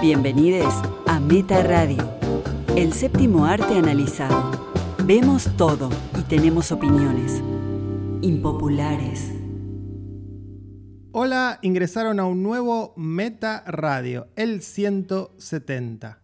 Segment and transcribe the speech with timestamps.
[0.00, 0.74] Bienvenidos
[1.06, 2.18] a Meta Radio,
[2.76, 4.50] el séptimo arte analizado.
[5.04, 7.42] Vemos todo y tenemos opiniones
[8.20, 9.32] impopulares.
[11.12, 16.20] Hola, ingresaron a un nuevo Meta Radio, el 170.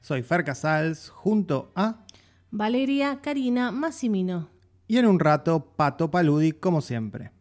[0.00, 2.04] Soy Fer Casals junto a...
[2.50, 4.48] Valeria Karina Massimino.
[4.86, 7.32] Y en un rato, Pato Paludi, como siempre.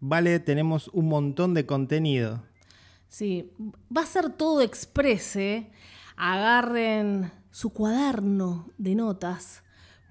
[0.00, 2.42] Vale, tenemos un montón de contenido.
[3.08, 3.50] Sí,
[3.94, 5.70] va a ser todo exprese.
[6.16, 9.62] Agarren su cuaderno de notas,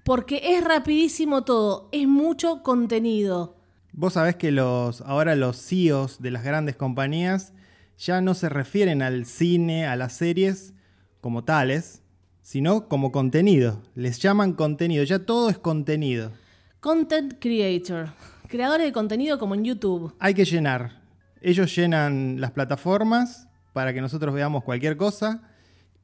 [0.04, 3.56] porque es rapidísimo todo, es mucho contenido.
[3.92, 7.52] Vos sabés que los, ahora los CEOs de las grandes compañías
[7.98, 10.72] ya no se refieren al cine, a las series
[11.20, 12.02] como tales,
[12.42, 13.82] sino como contenido.
[13.94, 16.32] Les llaman contenido, ya todo es contenido.
[16.80, 18.08] Content creator,
[18.48, 20.14] creadores de contenido como en YouTube.
[20.18, 21.03] Hay que llenar,
[21.44, 25.42] ellos llenan las plataformas para que nosotros veamos cualquier cosa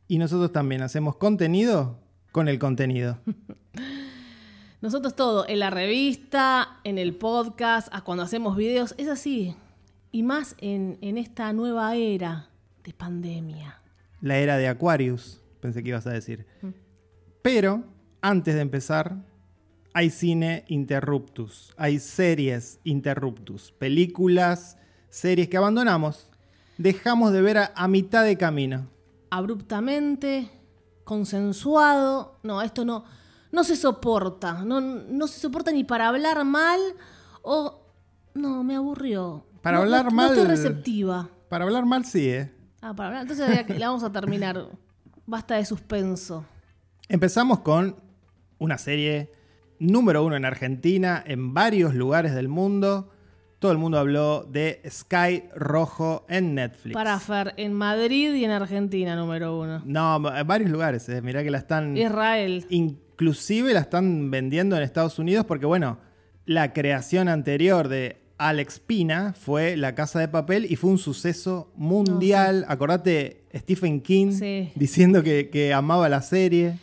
[0.06, 1.98] y nosotros también hacemos contenido
[2.30, 3.18] con el contenido.
[4.82, 9.54] Nosotros todo, en la revista, en el podcast, a cuando hacemos videos, es así.
[10.10, 12.48] Y más en, en esta nueva era
[12.82, 13.78] de pandemia.
[14.22, 16.46] La era de Aquarius, pensé que ibas a decir.
[17.42, 17.84] Pero,
[18.22, 19.16] antes de empezar,
[19.92, 24.78] hay cine interruptus, hay series interruptus, películas
[25.10, 26.30] series que abandonamos,
[26.78, 28.86] dejamos de ver a, mitad de camino.
[29.28, 30.48] Abruptamente,
[31.04, 33.04] consensuado, no, esto no,
[33.52, 36.80] no se soporta, no, no se soporta ni para hablar mal
[37.42, 37.76] o...
[38.32, 39.44] No, me aburrió.
[39.60, 40.28] Para hablar mal...
[40.28, 41.28] No estoy receptiva.
[41.48, 42.54] Para hablar mal sí, ¿eh?
[42.80, 43.22] Ah, para hablar...
[43.22, 44.68] Entonces la vamos a terminar.
[45.26, 46.44] Basta de suspenso.
[47.08, 47.96] Empezamos con
[48.58, 49.32] una serie
[49.80, 53.10] número uno en Argentina, en varios lugares del mundo.
[53.60, 56.94] Todo el mundo habló de Sky Rojo en Netflix.
[56.94, 59.82] Para Fer, en Madrid y en Argentina, número uno.
[59.84, 61.06] No, en varios lugares.
[61.10, 61.20] Eh.
[61.20, 61.94] Mirá que la están.
[61.94, 62.64] Israel.
[62.70, 65.98] Inclusive la están vendiendo en Estados Unidos porque, bueno,
[66.46, 71.70] la creación anterior de Alex Pina fue La Casa de Papel y fue un suceso
[71.76, 72.64] mundial.
[72.66, 76.78] Acordate Stephen King diciendo que, que amaba la serie.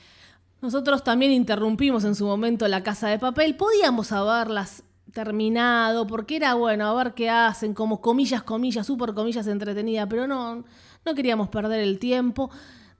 [0.61, 3.55] Nosotros también interrumpimos en su momento La Casa de Papel.
[3.55, 4.83] Podíamos las
[5.17, 10.27] terminado, porque era bueno, a ver qué hacen, como comillas, comillas, super comillas entretenida, pero
[10.27, 10.63] no,
[11.03, 12.51] no queríamos perder el tiempo.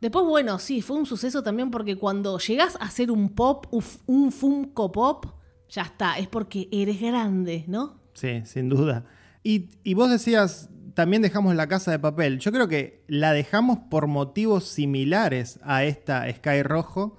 [0.02, 3.68] Después, bueno, sí, fue un suceso también porque cuando llegas a hacer un pop,
[4.08, 5.28] un Funko Pop,
[5.70, 8.00] ya está, es porque eres grande, ¿no?
[8.16, 9.06] Sí, sin duda.
[9.44, 12.40] Y, y vos decías, también dejamos la casa de papel.
[12.40, 17.18] Yo creo que la dejamos por motivos similares a esta Sky Rojo,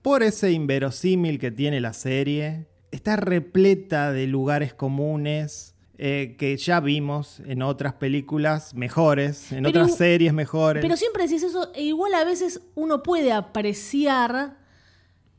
[0.00, 5.74] por ese inverosímil que tiene la serie, está repleta de lugares comunes.
[6.00, 10.80] Eh, que ya vimos en otras películas mejores, en otras series mejores.
[10.80, 14.58] Pero siempre decís eso, e igual a veces uno puede apreciar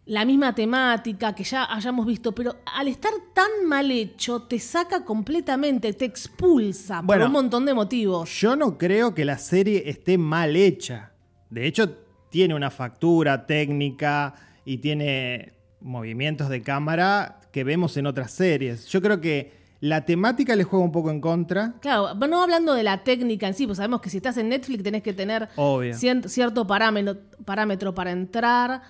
[0.09, 5.05] la misma temática que ya hayamos visto, pero al estar tan mal hecho, te saca
[5.05, 8.29] completamente, te expulsa por un montón de motivos.
[8.41, 11.13] Yo no creo que la serie esté mal hecha.
[11.51, 11.95] De hecho,
[12.29, 14.33] tiene una factura técnica
[14.66, 18.88] y tiene movimientos de cámara que vemos en otras series.
[18.88, 21.73] Yo creo que la temática le juega un poco en contra.
[21.79, 24.84] Claro, no hablando de la técnica en sí, pues sabemos que si estás en Netflix
[24.84, 25.50] tenés que tener
[25.94, 28.81] cierto parámetro, para entrar.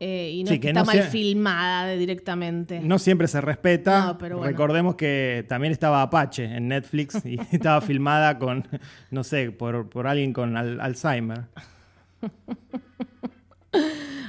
[0.00, 2.78] Eh, y no que, está mal filmada directamente.
[2.78, 4.16] No siempre se respeta.
[4.42, 8.68] Recordemos que también estaba Apache en Netflix y estaba filmada con,
[9.10, 11.46] no sé, por, por alguien con Alzheimer.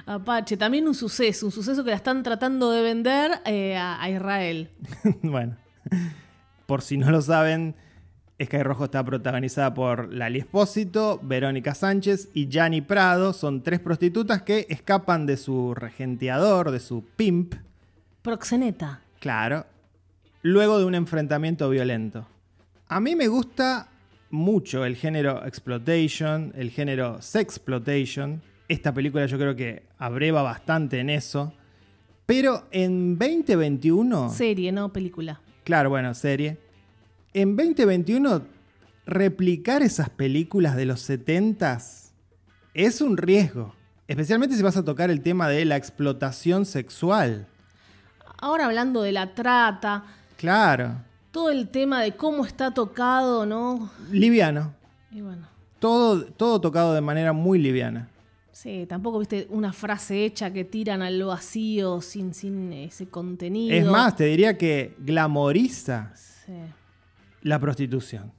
[0.10, 4.72] Apache, también un suceso, un suceso que la están tratando de vender eh, a, Israel.
[5.22, 5.56] bueno,
[6.66, 7.76] por si no lo saben,
[8.44, 13.34] Sky Rojo está protagonizada por Lali Espósito, Verónica Sánchez y Gianni Prado.
[13.34, 17.54] Son tres prostitutas que escapan de su regenteador, de su pimp.
[18.24, 19.02] Proxeneta.
[19.20, 19.68] Claro.
[20.42, 22.26] Luego de un enfrentamiento violento.
[22.88, 23.90] A mí me gusta
[24.32, 31.10] mucho el género exploitation, el género sexploitation esta película yo creo que abreva bastante en
[31.10, 31.52] eso.
[32.26, 34.30] Pero en 2021...
[34.30, 35.42] Serie, no película.
[35.64, 36.60] Claro, bueno, serie.
[37.34, 38.44] En 2021,
[39.08, 42.12] replicar esas películas de los 70s
[42.76, 43.74] es un riesgo.
[44.08, 47.48] Especialmente si vas a tocar el tema de la explotación sexual.
[48.38, 50.04] Ahora hablando de la trata.
[50.38, 51.02] Claro.
[51.32, 53.90] Todo el tema de cómo está tocado, ¿no?
[54.12, 54.74] Liviano.
[55.12, 55.48] Y bueno.
[55.80, 58.08] Todo, todo tocado de manera muy liviana.
[58.62, 63.74] Sí, tampoco viste una frase hecha que tiran al vacío sin, sin ese contenido.
[63.74, 66.12] Es más, te diría que glamoriza
[67.44, 68.34] la prostitución.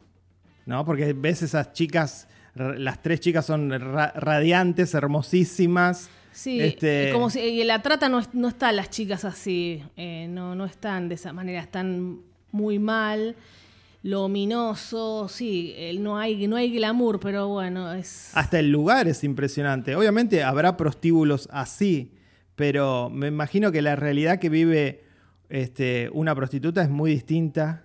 [0.67, 0.85] ¿No?
[0.85, 6.11] Porque ves esas chicas las tres chicas son ra- radiantes, hermosísimas.
[6.33, 10.67] Sí, Este- como si la trata no, no están las chicas así, eh, no, no
[10.67, 12.19] están de esa manera, están
[12.53, 13.37] muy mal,
[14.03, 18.31] lo ominoso, sí, no hay, no hay glamour, pero bueno, es...
[18.35, 19.95] Hasta el lugar es impresionante.
[19.95, 22.15] Obviamente habrá prostíbulos así,
[22.57, 25.05] pero me imagino que la realidad que vive
[25.51, 27.85] este, una prostituta es muy distinta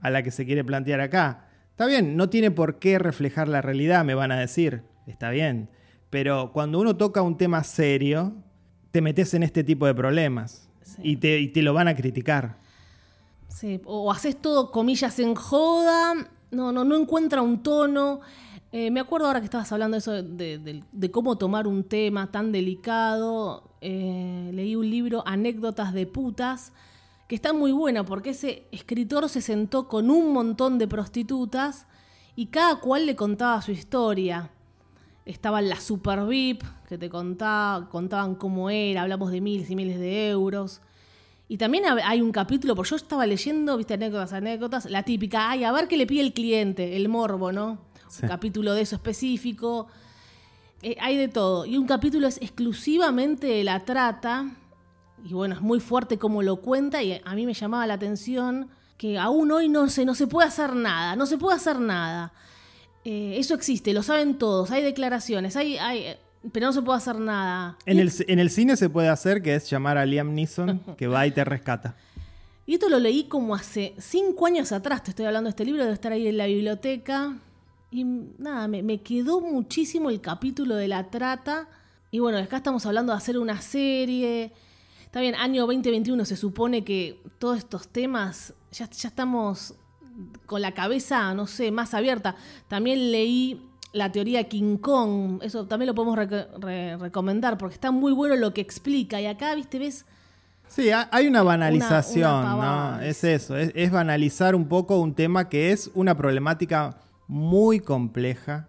[0.00, 1.48] a la que se quiere plantear acá.
[1.70, 4.82] Está bien, no tiene por qué reflejar la realidad, me van a decir.
[5.06, 5.70] Está bien.
[6.10, 8.34] Pero cuando uno toca un tema serio,
[8.90, 10.68] te metes en este tipo de problemas.
[10.82, 11.00] Sí.
[11.04, 12.58] Y, te, y te lo van a criticar.
[13.58, 16.14] Sí, o haces todo comillas en joda,
[16.52, 18.20] no, no, no encuentra un tono.
[18.70, 22.52] Eh, me acuerdo ahora que estabas hablando de eso de, cómo tomar un tema tan
[22.52, 23.64] delicado.
[23.80, 26.72] eh, leí un libro, Anécdotas de putas,
[27.26, 31.88] que está muy buena porque ese escritor se sentó con un montón de prostitutas
[32.36, 34.52] y cada cual le contaba su historia.
[35.24, 39.98] Estaban las super VIP que te contaba, contaban cómo era, hablamos de miles y miles
[39.98, 40.80] de euros.
[41.48, 45.64] Y también hay un capítulo, porque yo estaba leyendo, viste, anécdotas, anécdotas, la típica, ay,
[45.64, 47.78] a ver qué le pide el cliente, el morbo, ¿no?
[48.08, 48.20] Sí.
[48.22, 49.88] Un capítulo de eso específico.
[50.82, 51.64] Eh, hay de todo.
[51.64, 54.50] Y un capítulo es exclusivamente de la trata.
[55.24, 58.68] Y bueno, es muy fuerte como lo cuenta y a mí me llamaba la atención
[58.98, 62.32] que aún hoy no se, no se puede hacer nada, no se puede hacer nada.
[63.04, 66.16] Eh, eso existe, lo saben todos, hay declaraciones, hay, hay,
[66.52, 67.76] pero no se puede hacer nada.
[67.86, 71.06] En el, en el cine se puede hacer que es llamar a Liam Neeson, que
[71.06, 71.96] va y te rescata.
[72.66, 75.82] Y esto lo leí como hace cinco años atrás, te estoy hablando de este libro,
[75.82, 77.36] debe estar ahí en la biblioteca.
[77.90, 81.68] Y nada, me, me quedó muchísimo el capítulo de la trata.
[82.10, 84.52] Y bueno, acá estamos hablando de hacer una serie.
[85.04, 89.74] Está bien, año 2021 se supone que todos estos temas ya, ya estamos
[90.46, 92.36] con la cabeza, no sé, más abierta.
[92.68, 98.12] También leí la teoría King Kong, eso también lo podemos re- recomendar porque está muy
[98.12, 99.20] bueno lo que explica.
[99.20, 100.04] Y acá, viste, ves
[100.68, 102.96] Sí, ha- hay una banalización, una.
[102.98, 103.00] ¿no?
[103.00, 108.68] Es eso, es, es banalizar un poco un tema que es una problemática muy compleja.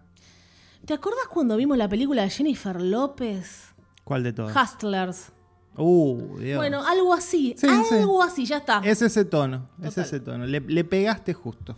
[0.86, 3.74] ¿Te acordás cuando vimos la película de Jennifer López?
[4.06, 4.56] ¿Cuál de todas?
[4.56, 5.32] Hustlers.
[5.76, 6.58] Uh, Dios.
[6.58, 7.54] Bueno, algo así.
[7.58, 8.82] Sí, algo así, ya está.
[8.84, 10.04] es ese tono, es Total.
[10.06, 10.46] ese tono.
[10.46, 11.78] Le, le pegaste justo.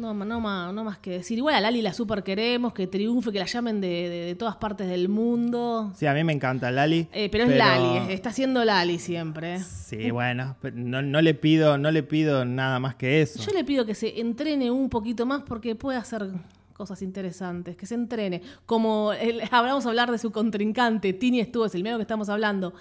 [0.00, 1.38] No, no, ma- no más que decir.
[1.38, 4.56] Igual a Lali la super queremos, que triunfe, que la llamen de, de- de todas
[4.56, 5.92] partes del mundo.
[5.96, 7.06] Sí, a mí me encanta Lali.
[7.12, 9.56] Eh, pero es Lali, es- está siendo Lali siempre.
[9.56, 9.60] ¿eh?
[9.60, 13.38] Sí, bueno, pero no, no le pido, no le pido nada más que eso.
[13.44, 16.28] Yo le pido que se entrene un poquito más porque puede hacer
[16.72, 18.40] cosas interesantes, que se entrene.
[18.64, 22.72] Como el, a hablar de su contrincante, Tini Stu, es el mismo que estamos hablando,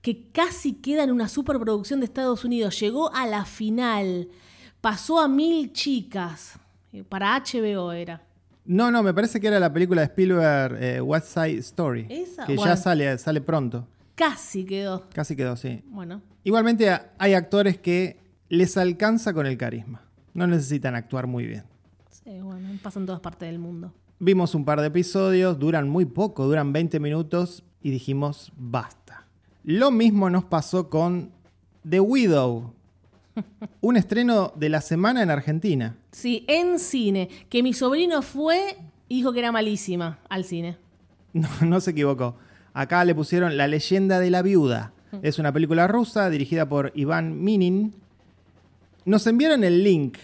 [0.00, 4.28] que casi queda en una superproducción de Estados Unidos, llegó a la final,
[4.84, 6.58] pasó a mil chicas,
[6.92, 8.20] eh, para HBO era.
[8.66, 12.06] No, no, me parece que era la película de Spielberg, eh, West Side Story.
[12.10, 12.44] ¿Esa?
[12.44, 12.70] Que Bueno.
[12.70, 13.88] ya sale, sale pronto.
[14.14, 15.08] Casi quedó.
[15.14, 15.82] Casi quedó, sí.
[15.86, 18.18] Bueno, Igualmente hay actores que
[18.50, 20.02] les alcanza con el carisma.
[20.34, 21.64] No necesitan actuar muy bien.
[22.10, 23.90] sí, bueno, pasa en todas partes del mundo.
[24.18, 29.26] Vimos un par de episodios, duran muy poco, duran 20 minutos y dijimos basta.
[29.62, 31.30] Lo mismo nos pasó con
[31.88, 32.74] The Widow,
[33.80, 35.96] un estreno de la semana en Argentina.
[36.12, 38.76] Sí, en cine, que mi sobrino fue
[39.08, 40.76] y dijo que era malísima al cine.
[41.34, 42.36] No, no se equivocó.
[42.74, 44.92] Acá le pusieron La leyenda de la viuda.
[45.22, 47.92] Es una película rusa dirigida por Iván Minin.
[49.04, 50.16] Nos enviaron el link,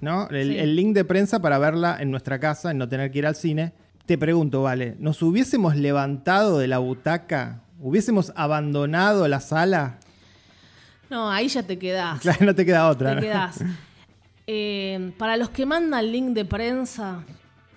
[0.00, 0.28] ¿no?
[0.30, 0.58] El, Sí.
[0.58, 3.34] el link de prensa para verla en nuestra casa, en no tener que ir al
[3.34, 3.72] cine.
[4.06, 7.60] Te pregunto, vale, ¿nos hubiésemos levantado de la butaca?
[7.80, 9.98] ¿Hubiésemos abandonado la sala?
[11.12, 12.20] No, ahí ya te quedás.
[12.22, 13.10] Claro, no te queda otra.
[13.10, 13.20] te ¿no?
[13.20, 13.62] quedás.
[14.46, 17.22] Eh, para los que mandan link de prensa,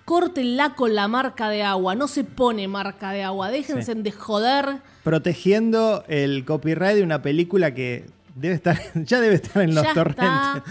[0.06, 1.94] córtenla con la marca de agua.
[1.94, 3.50] No se pone marca de agua.
[3.50, 4.78] Déjense de joder.
[5.04, 9.92] Protegiendo el copyright de una película que debe estar, ya debe estar en los Ya
[9.92, 10.24] torrentes.
[10.24, 10.64] está.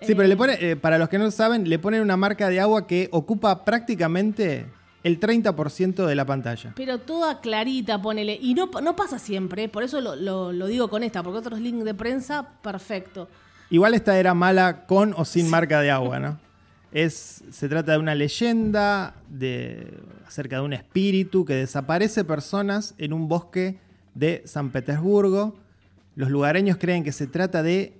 [0.00, 2.60] Sí, pero le pone, eh, para los que no saben, le ponen una marca de
[2.60, 4.66] agua que ocupa prácticamente
[5.04, 6.72] el 30% de la pantalla.
[6.76, 8.38] Pero toda clarita, ponele.
[8.40, 11.60] Y no, no pasa siempre, por eso lo, lo- lo digo con esta, porque otros
[11.60, 13.28] links de prensa, perfecto.
[13.70, 16.38] Igual esta era mala con o sin marca de agua, ¿no?
[16.90, 19.92] Es, se trata de una leyenda de,
[20.26, 23.78] acerca de un espíritu que desaparece personas en un bosque
[24.14, 25.54] de San Petersburgo.
[26.16, 27.92] Los lugareños creen que se trata de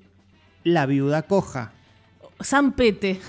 [0.65, 1.73] la viuda coja.
[2.41, 3.21] San Pete.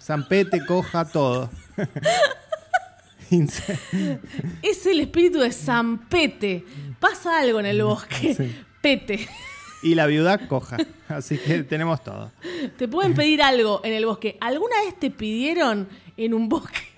[0.00, 1.48] San Pete, coja, todo.
[4.62, 6.64] Es el espíritu de San Pete.
[7.00, 8.34] Pasa algo en el bosque.
[8.34, 8.54] Sí.
[8.80, 9.28] Pete.
[9.82, 10.76] y la viuda coja.
[11.08, 12.32] Así que tenemos todo.
[12.76, 14.36] Te pueden pedir algo en el bosque.
[14.40, 16.94] ¿Alguna vez te pidieron en un bosque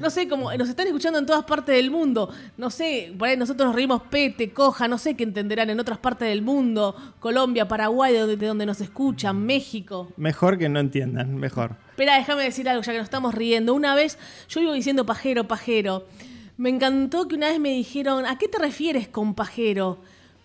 [0.00, 2.30] No sé, como nos están escuchando en todas partes del mundo.
[2.56, 5.98] No sé, por ahí nosotros nos reímos pete, coja, no sé qué entenderán en otras
[5.98, 6.94] partes del mundo.
[7.20, 10.12] Colombia, Paraguay, de donde, de donde nos escuchan, México.
[10.16, 11.76] Mejor que no entiendan, mejor.
[11.94, 13.72] Espera, déjame decir algo, ya que nos estamos riendo.
[13.72, 16.08] Una vez, yo iba diciendo pajero, pajero.
[16.56, 19.98] Me encantó que una vez me dijeron, ¿a qué te refieres con pajero?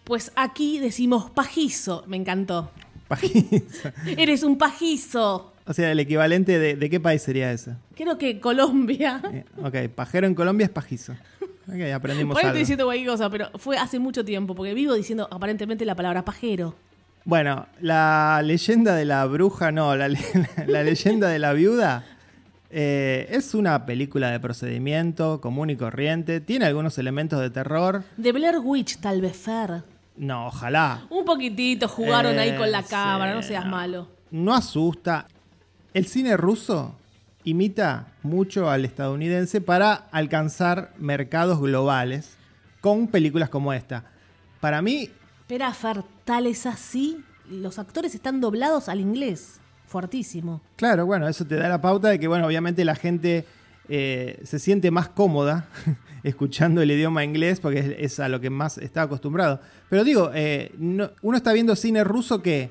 [0.03, 2.03] Pues aquí decimos pajizo.
[2.05, 2.69] Me encantó.
[3.07, 3.89] Pajizo.
[4.05, 5.51] Eres un pajizo.
[5.65, 7.73] O sea, el equivalente de, ¿de qué país sería ese?
[7.95, 9.19] Creo que Colombia.
[9.33, 11.13] Eh, ok, pajero en Colombia es pajizo.
[11.67, 12.47] Ok, aprendimos algo.
[12.47, 16.23] estoy diciendo cualquier cosa, pero fue hace mucho tiempo, porque vivo diciendo aparentemente la palabra
[16.23, 16.75] pajero.
[17.29, 20.19] Bueno, la leyenda de la bruja, no, la, le-
[20.65, 22.03] la leyenda de la viuda
[22.71, 26.41] eh, es una película de procedimiento común y corriente.
[26.41, 28.03] Tiene algunos elementos de terror.
[28.17, 29.83] De Blair Witch, tal vez Fer.
[30.17, 31.05] No, ojalá.
[31.11, 33.71] Un poquitito jugaron ahí con la Eh, cámara, sí, no seas no.
[33.71, 34.07] malo.
[34.31, 35.27] No asusta.
[35.93, 36.95] El cine ruso
[37.43, 42.37] imita mucho al estadounidense para alcanzar mercados globales
[42.81, 44.05] con películas como esta.
[44.59, 47.23] Para mí, Espera, Fer, tal es así.
[47.49, 49.59] Los actores están doblados al inglés.
[49.87, 50.61] Fuertísimo.
[50.75, 53.47] Claro, bueno, eso te da la pauta de que, bueno, obviamente la gente
[53.87, 55.67] eh, se siente más cómoda
[56.23, 59.59] escuchando el idioma inglés porque es, a lo que más está acostumbrado.
[59.89, 62.69] Pero digo, eh, no- uno está viendo cine ruso que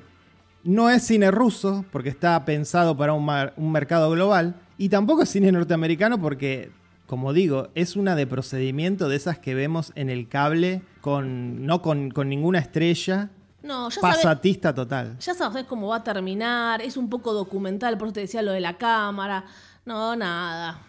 [0.63, 5.51] no es cine ruso porque está pensado para un, mercado global y tampoco es cine
[5.51, 6.71] norteamericano porque,
[7.07, 11.81] como digo, es una de procedimiento de esas que vemos en el cable con no
[11.81, 13.31] con ninguna estrella,
[13.63, 15.17] No, ya sabes, pasatista total.
[15.19, 16.81] ya sabes cómo va a terminar.
[16.81, 19.45] Es un poco documental, por eso te decía lo de la cámara.
[19.85, 20.81] No, nada.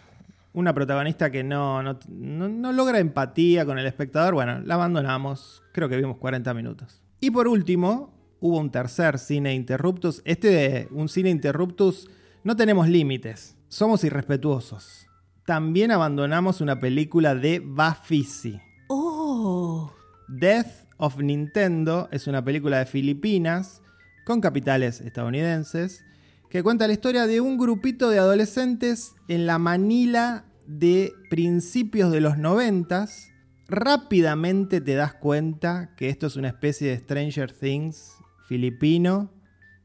[0.53, 5.63] una protagonista que no, no, no- no logra empatía con el espectador, bueno, la abandonamos.
[5.73, 7.01] Creo que vimos 40 minutos.
[7.21, 10.21] Y por último, hubo un tercer cine interruptus.
[10.25, 12.09] Este de un cine interruptus
[12.43, 13.55] no tenemos límites.
[13.69, 15.07] Somos irrespetuosos.
[15.45, 18.59] También abandonamos una película de Bafisi.
[18.89, 19.91] Oh.
[20.27, 23.81] Death of Nintendo es una película de Filipinas
[24.23, 26.05] con capitales estadounidenses
[26.49, 32.21] que cuenta la historia de un grupito de adolescentes en la Manila de principios de
[32.21, 33.29] los noventas.
[33.67, 38.13] Rápidamente te das cuenta que esto es una especie de Stranger Things
[38.47, 39.31] filipino.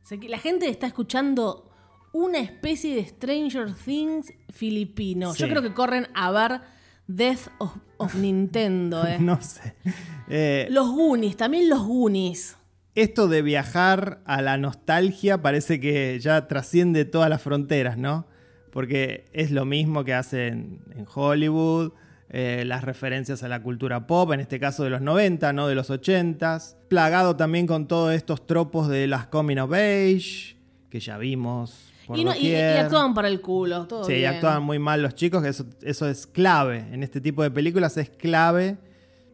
[0.02, 1.70] O sea, que la gente está escuchando
[2.12, 5.34] una especie de Stranger Things filipino.
[5.34, 6.60] Yo creo que corren a ver
[7.06, 9.06] Death of, of Nintendo.
[9.06, 9.16] eh.
[9.20, 9.74] No sé.
[10.28, 12.56] Eh, Los Goonies, también los Goonies.
[12.94, 18.26] esto de viajar a la nostalgia parece que ya trasciende todas las fronteras, ¿no?
[18.70, 21.92] Porque es lo mismo que hacen en Hollywood,
[22.28, 25.74] eh, las referencias a la cultura pop, en este caso de los 90, no de
[25.74, 30.56] los 80, plagado también con todos estos tropos de las coming of age,
[30.90, 31.85] que ya vimos.
[32.14, 32.78] Y, no- y- y doquier.
[32.78, 34.34] actúan para el culo, todo Sí, bien.
[34.34, 36.78] actúan muy mal los chicos, que eso, eso es clave.
[36.92, 38.78] En este tipo de películas es clave.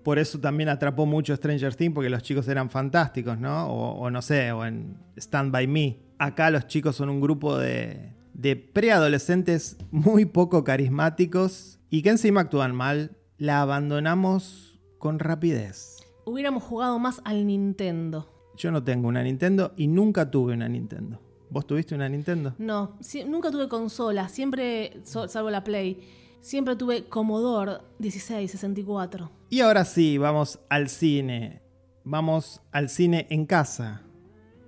[0.03, 3.67] Por eso también atrapó mucho Stranger Things, porque los chicos eran fantásticos, ¿no?
[3.69, 5.99] O, o no sé, o en Stand By Me.
[6.19, 12.43] Acá los chicos son un grupo de, de preadolescentes muy poco carismáticos y que encima
[12.43, 13.17] actúan mal.
[13.39, 15.99] La abandonamos con rapidez.
[16.25, 18.29] Hubiéramos jugado más al Nintendo.
[18.57, 21.21] Yo no tengo una Nintendo y nunca tuve una Nintendo.
[21.53, 22.55] ¿Vos tuviste una Nintendo?
[22.59, 26.01] No, si- nunca tuve consola, siempre, salvo la Play,
[26.41, 29.31] siempre tuve Commodore 1664.
[29.51, 31.61] Y ahora sí, vamos al cine.
[32.05, 34.03] Vamos al cine en casa.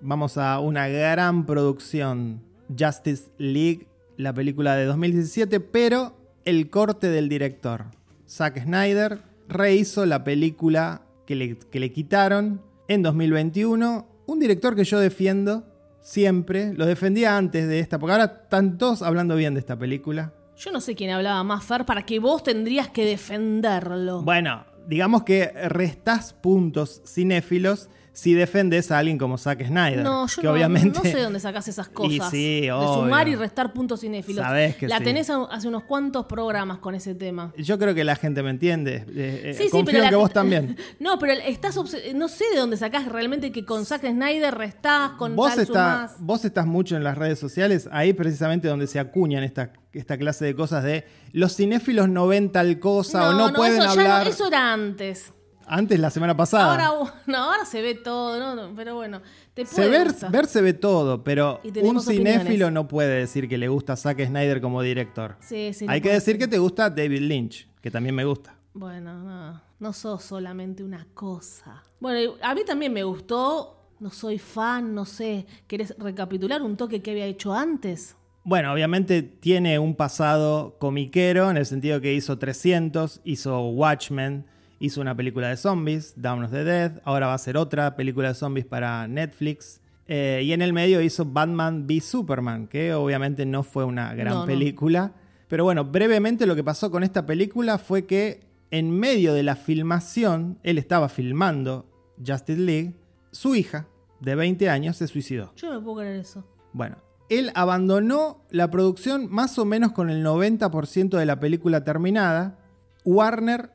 [0.01, 2.43] Vamos a una gran producción.
[2.79, 6.15] Justice League, la película de 2017, pero
[6.45, 7.87] el corte del director.
[8.29, 14.07] Zack Snyder rehizo la película que le, que le quitaron en 2021.
[14.27, 15.67] Un director que yo defiendo
[16.05, 16.75] siempre.
[16.75, 20.33] Lo defendía antes de esta, porque ahora están todos hablando bien de esta película.
[20.57, 24.23] Yo no sé quién hablaba más, Fer, para que vos tendrías que defenderlo.
[24.23, 30.03] Bueno, digamos que restás puntos cinéfilos si defendes a alguien como Zack Snyder.
[30.03, 30.99] No, yo que no, obviamente...
[30.99, 32.31] no sé dónde sacás esas cosas.
[32.31, 34.43] sí, de sumar y restar puntos cinéfilos.
[34.45, 35.05] Sabés que La sí.
[35.05, 37.53] tenés hace unos cuantos programas con ese tema.
[37.59, 39.05] Yo creo que la gente me entiende.
[39.09, 40.77] Eh, eh, Sí, confío pero en la- que vos también.
[41.01, 41.77] No, pero estás
[42.15, 46.07] no sé de dónde sacás realmente que con Zack Snyder restás, con Vos, tal está-
[46.09, 46.17] sumás.
[46.21, 50.45] vos estás mucho en las redes sociales, ahí precisamente donde se acuñan esta, esta clase
[50.45, 54.25] de cosas de los cinéfilos no ven tal cosa o no, pueden eso, ya hablar.
[54.25, 55.33] no, eso era antes.
[55.67, 56.89] Antes, la semana pasada.
[56.89, 59.21] Ahora, no, ahora se ve todo, no, pero bueno,
[59.55, 60.31] te Se puede ver, gustar.
[60.33, 62.73] ver se ve todo, pero un cinéfilo opiniones.
[62.73, 65.37] no puede decir que le gusta a Zack Snyder como director.
[65.41, 68.55] Sí, sí, no Hay que decir que te gusta David Lynch, que también me gusta.
[68.75, 71.83] Bueno, no, no sos solamente una cosa.
[72.01, 77.01] Bueno, a mí también me gustó, no soy fan, no sé, ¿querés recapitular un toque
[77.01, 78.17] que había hecho antes?
[78.47, 84.45] Bueno, obviamente tiene un pasado comiquero en el sentido que hizo 300, hizo Watchmen,
[84.79, 88.29] hizo una película de zombies, Down of the Dead, ahora va a hacer otra película
[88.29, 89.81] de zombies para Netflix.
[90.07, 94.35] Eh, y en el medio hizo Batman v Superman, que obviamente no fue una gran
[94.35, 94.47] No, no.
[94.47, 95.13] película.
[95.49, 99.57] Pero bueno, brevemente lo que pasó con esta película fue que en medio de la
[99.57, 101.87] filmación, él estaba filmando
[102.27, 102.95] Justice League,
[103.31, 103.87] su hija
[104.21, 105.53] de 20 años se suicidó.
[105.57, 106.45] Yo no puedo creer eso.
[106.73, 106.97] Bueno,
[107.29, 112.59] él abandonó la producción más o menos con el 90% de la película terminada.
[113.05, 113.71] Warner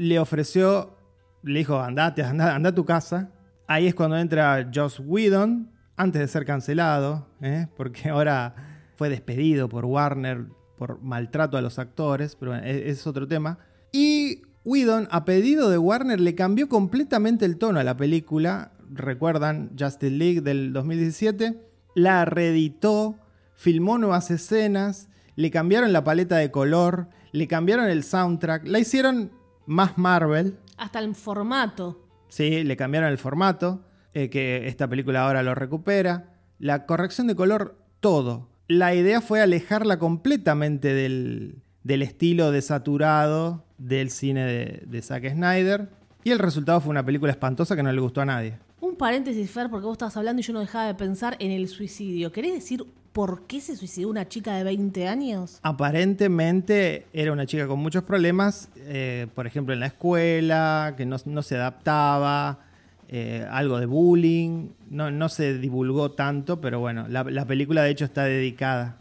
[0.00, 0.96] le ofreció,
[1.42, 3.32] le dijo, andate, anda, anda a tu casa.
[3.66, 7.66] Ahí es cuando entra Joss Whedon, antes de ser cancelado, ¿eh?
[7.76, 8.54] porque ahora
[8.96, 10.46] fue despedido por Warner
[10.78, 13.58] por maltrato a los actores, pero bueno, e- es otro tema.
[13.92, 18.72] Y Whedon, a pedido de Warner, le cambió completamente el tono a la película.
[18.90, 21.60] Recuerdan Justice League del 2017.
[21.94, 23.16] La reeditó,
[23.54, 29.38] filmó nuevas escenas, le cambiaron la paleta de color, le cambiaron el soundtrack, la hicieron
[29.66, 30.58] más Marvel.
[30.76, 32.06] Hasta el formato.
[32.28, 36.34] Sí, le cambiaron el formato, eh, que esta película ahora lo recupera.
[36.58, 38.48] La corrección de color, todo.
[38.68, 45.88] La idea fue alejarla completamente del, del estilo desaturado del cine de, de Zack Snyder.
[46.22, 48.58] Y el resultado fue una película espantosa que no le gustó a nadie.
[48.80, 51.68] Un paréntesis, Fer, porque vos estabas hablando y yo no dejaba de pensar en el
[51.68, 52.32] suicidio.
[52.32, 55.58] ¿Querés decir por qué se suicidó una chica de 20 años?
[55.62, 61.16] Aparentemente era una chica con muchos problemas, eh, por ejemplo en la escuela, que no,
[61.24, 62.60] no se adaptaba,
[63.08, 67.90] eh, algo de bullying, no, no se divulgó tanto, pero bueno, la, la película de
[67.90, 68.98] hecho está dedicada.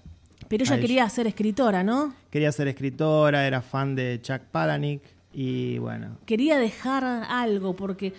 [0.47, 0.81] Pero ella ella.
[0.81, 2.15] quería ser escritora, ¿no?
[2.31, 8.13] Quería ser escritora, era fan de Chuck Palahniuk y bueno, Quería dejar algo, porque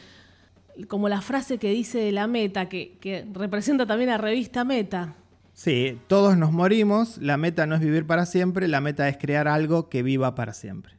[0.86, 5.16] como la frase que dice de la meta, que, que representa también a revista Meta.
[5.60, 9.46] Sí, todos nos morimos, la meta no es vivir para siempre, la meta es crear
[9.46, 10.94] algo que viva para siempre.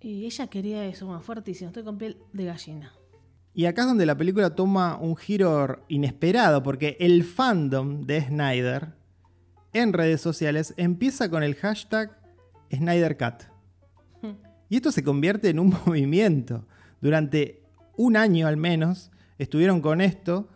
[0.00, 1.68] Y ella quería eso, más fuertísimo.
[1.68, 2.92] Estoy con piel de gallina.
[3.54, 8.92] Y acá es donde la película toma un giro inesperado, porque el fandom de Snyder
[9.72, 12.16] en redes sociales empieza con el hashtag
[12.72, 13.44] SnyderCat.
[14.70, 16.66] Y esto se convierte en un movimiento.
[17.00, 17.62] Durante
[17.96, 20.48] un año al menos estuvieron con esto.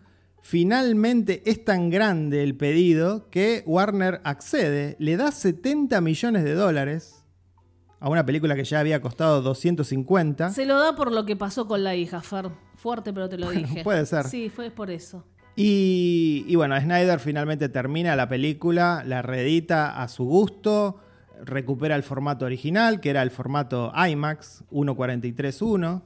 [0.42, 7.24] Finalmente es tan grande el pedido que Warner accede, le da 70 millones de dólares
[8.00, 10.50] a una película que ya había costado 250.
[10.50, 12.50] Se lo da por lo que pasó con la hija, Fer.
[12.76, 13.82] Fuerte, pero te lo dije.
[13.84, 14.24] puede ser.
[14.26, 15.24] Sí, fue por eso.
[15.56, 21.00] Y, y bueno, Snyder finalmente termina la película, la reedita a su gusto,
[21.44, 26.02] recupera el formato original, que era el formato IMAX 1.43.1.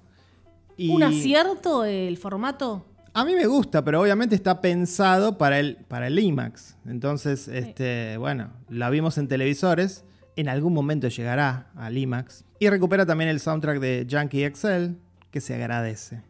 [0.78, 2.86] Y ¿Un acierto el formato?
[3.14, 6.76] A mí me gusta, pero obviamente está pensado para el, para el IMAX.
[6.86, 10.04] Entonces, este, bueno, la vimos en televisores.
[10.34, 12.44] En algún momento llegará al IMAX.
[12.58, 14.94] Y recupera también el soundtrack de Yankee XL,
[15.30, 16.22] que se agradece.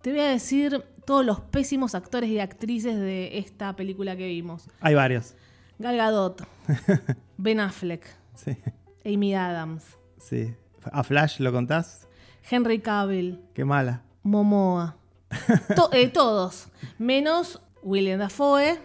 [0.00, 4.66] Te voy a decir todos los pésimos actores y actrices de esta película que vimos.
[4.80, 5.34] Hay varios.
[5.78, 6.42] Gal Gadot,
[7.36, 8.56] Ben Affleck, Sí,
[9.04, 9.82] Amy Adams,
[10.18, 10.54] sí.
[10.92, 12.06] ¿A Flash lo contás?
[12.50, 14.02] Henry Cavill, Qué mala.
[14.22, 14.96] Momoa.
[15.76, 16.68] To- eh, todos.
[16.98, 18.78] Menos William Dafoe,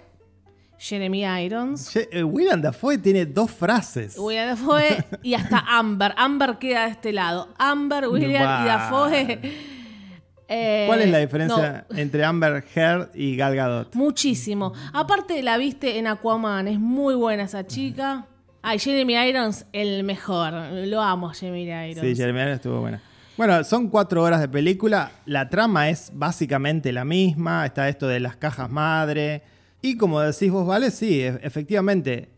[0.78, 4.18] Jeremy Irons, eh, Willem Dafoe tiene dos frases.
[4.18, 6.14] William Dafoe y hasta Amber.
[6.18, 7.48] Amber queda de este lado.
[7.58, 8.66] Amber, William y.
[8.68, 9.40] Dafoe.
[10.48, 13.96] eh, ¿Cuál es la diferencia entre Amber Heard y Gal Gadot?
[13.96, 14.74] muchísimo.
[14.94, 16.68] Aparte, la viste en Aquaman.
[16.68, 18.28] Es muy buena esa chica.
[18.62, 20.54] Ay, Jeremy Irons, el mejor.
[20.88, 22.02] Lo amo, Jeremy Irons.
[22.02, 23.02] Sí, Jeremy Irons estuvo buena.
[23.38, 25.12] Bueno, son cuatro horas de película.
[25.26, 27.66] La trama es básicamente la misma.
[27.66, 29.44] Está esto de las cajas madre.
[29.82, 32.30] Y como decís vos, Vale, sí, e- efectivamente,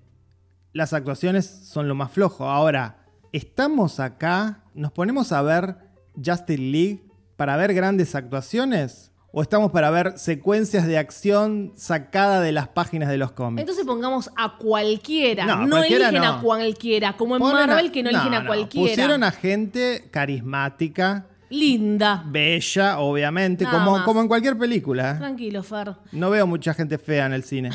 [0.73, 2.49] las actuaciones son lo más flojo.
[2.49, 5.75] Ahora, estamos acá, nos ponemos a ver
[6.15, 7.03] Justice League
[7.35, 9.11] para ver grandes actuaciones.
[9.39, 13.59] ¿O estamos para ver secuencias de acción sacada de las páginas de los cómics?
[13.61, 15.45] Entonces pongamos a cualquiera.
[15.45, 16.33] No, No, cualquiera eligen no.
[16.37, 17.13] a cualquiera.
[17.17, 18.89] Como en Ponen a- Marvel, que no, eligen a cualquiera.
[18.89, 22.23] Pusieron a gente carismática, Linda.
[22.25, 24.05] bella, obviamente, Nada como, más.
[24.05, 25.11] como en cualquier película.
[25.11, 25.15] ¿eh?
[25.19, 25.93] Tranquilo, Fer.
[26.13, 27.69] No veo mucha gente fea en el cine.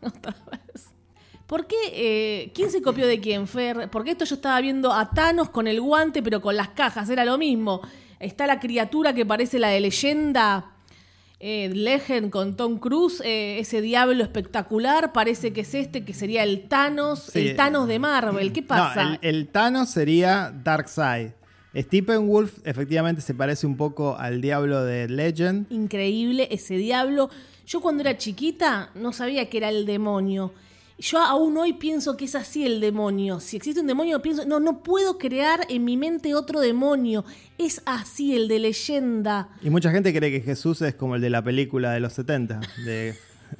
[1.46, 1.76] ¿Por qué?
[1.92, 3.90] eh, ¿Quién se copió de quién, Fer?
[3.90, 7.26] Porque esto yo estaba viendo a Thanos con el guante, pero con las cajas, era
[7.26, 7.82] lo mismo.
[8.20, 10.72] Está la criatura que parece la de leyenda.
[11.42, 16.42] Eh, Legend con Tom Cruise, eh, ese diablo espectacular, parece que es este, que sería
[16.42, 17.38] el Thanos, Sí.
[17.48, 18.52] el Thanos de Marvel.
[18.52, 19.04] ¿Qué pasa?
[19.04, 21.30] No, el, el Thanos sería Darkseid.
[21.74, 25.66] Stephen Wolf efectivamente se parece un poco al diablo de Legend.
[25.72, 27.30] Increíble ese diablo.
[27.66, 30.52] Yo cuando era chiquita no sabía que era el demonio.
[31.00, 33.40] Yo aún hoy pienso que es así el demonio.
[33.40, 37.24] Si existe un demonio, pienso, no, no puedo crear en mi mente otro demonio.
[37.56, 39.48] Es así el de leyenda.
[39.62, 42.60] Y mucha gente cree que Jesús es como el de la película de los 70,
[42.84, 43.14] de,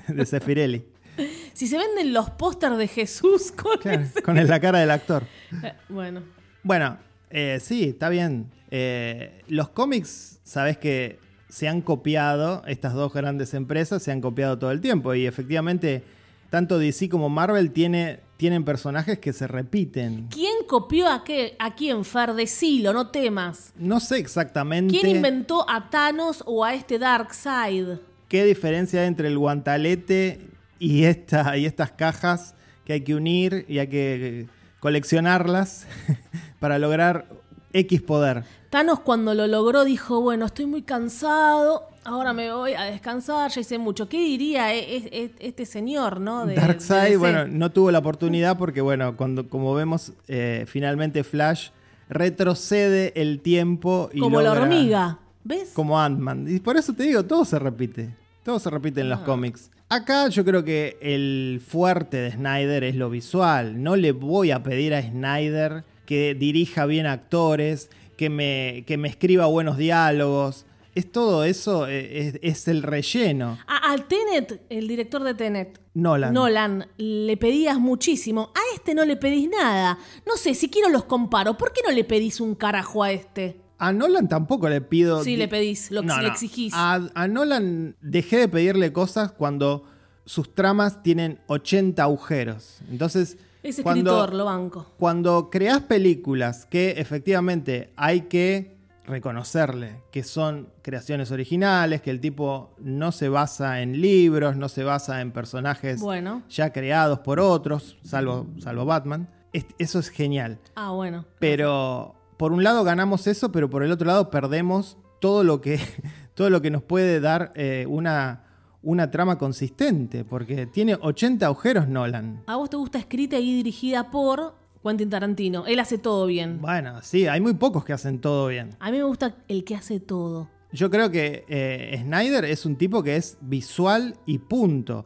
[0.08, 0.84] de Sefirelli.
[1.52, 5.24] Si se venden los pósters de Jesús con Claro, ese- con la cara del actor.
[5.62, 6.22] Eh, Bueno,
[6.62, 6.96] Bueno,
[7.30, 8.50] eh, sí, está bien.
[8.70, 14.58] Eh, los cómics, sabes que se han copiado, estas dos grandes empresas se han copiado
[14.58, 16.04] todo el tiempo y efectivamente
[16.50, 20.28] tanto DC como Marvel tiene, tienen personajes que se repiten.
[20.30, 22.34] ¿quién copió a, qué, a quién, Fer?
[22.34, 23.72] Decilo, no temas.
[23.76, 27.98] No sé exactamente ¿Quién inventó a Thanos o a este Darkseid?
[28.30, 30.40] qué diferencia hay entre el guantalete
[30.78, 34.46] y, esta, y estas cajas que hay que unir y hay que
[34.78, 35.86] coleccionarlas
[36.60, 37.28] para lograr
[37.72, 38.44] X poder.
[38.70, 43.60] Thanos cuando lo logró dijo, bueno, estoy muy cansado, ahora me voy a descansar, ya
[43.60, 44.08] hice mucho.
[44.08, 46.46] ¿Qué diría e- e- e- este señor, no?
[46.46, 51.68] De- Darkseid, bueno, no tuvo la oportunidad porque, bueno, cuando, como vemos, eh, finalmente Flash
[52.08, 55.70] retrocede el tiempo y Como la hormiga, ¿ves?
[55.74, 56.46] Como Ant-Man.
[56.48, 58.14] Y por eso te digo, todo se repite.
[58.44, 59.10] Todo se repite en Ah.
[59.16, 59.70] los cómics.
[59.88, 63.82] Acá yo creo que el fuerte de Snyder es lo visual.
[63.82, 69.08] No le voy a pedir a Snyder que dirija bien actores, que me, que me
[69.08, 70.64] escriba buenos diálogos.
[71.00, 73.58] Es todo eso, eh, es, es el relleno.
[73.66, 76.34] A, al Tenet, el director de Tenet, Nolan.
[76.34, 78.52] Nolan, le pedías muchísimo.
[78.54, 79.98] A este no le pedís nada.
[80.26, 81.56] No sé, si quiero los comparo.
[81.56, 83.60] ¿Por qué no le pedís un carajo a este?
[83.78, 85.24] A Nolan tampoco le pido.
[85.24, 86.74] Sí, le pedís, lo- le exigís.
[86.76, 89.84] A, a Nolan dejé de pedirle cosas cuando
[90.26, 92.80] sus tramas tienen 80 agujeros.
[92.90, 94.86] Entonces, Es cuando, escritor, lo banco.
[94.98, 102.70] cuando creas películas que efectivamente hay que reconocerle que son creaciones originales, que el tipo
[102.78, 106.42] no se basa en libros, no se basa en personajes Bueno.
[106.48, 110.58] ya creados por otros, salvo, salvo Batman, es- eso es genial.
[110.76, 111.24] Ah, bueno.
[111.38, 115.78] Pero por un lado ganamos eso, pero por el otro lado perdemos todo lo que,
[116.34, 118.44] todo lo que nos puede dar eh, una,
[118.82, 122.42] una trama consistente, porque tiene 80 agujeros Nolan.
[122.46, 125.66] A vos te gusta escrita y dirigida por Quentin Tarantino.
[125.66, 126.60] Él hace todo bien.
[126.60, 128.70] Bueno, sí, hay muy pocos que hacen todo bien.
[128.80, 130.48] A mí me gusta el que hace todo.
[130.72, 135.04] Yo creo que eh, Snyder es un tipo que es visual y punto.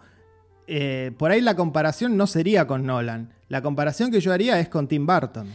[0.67, 3.33] Eh, por ahí la comparación no sería con Nolan.
[3.49, 5.49] La comparación que yo haría es con Tim Burton.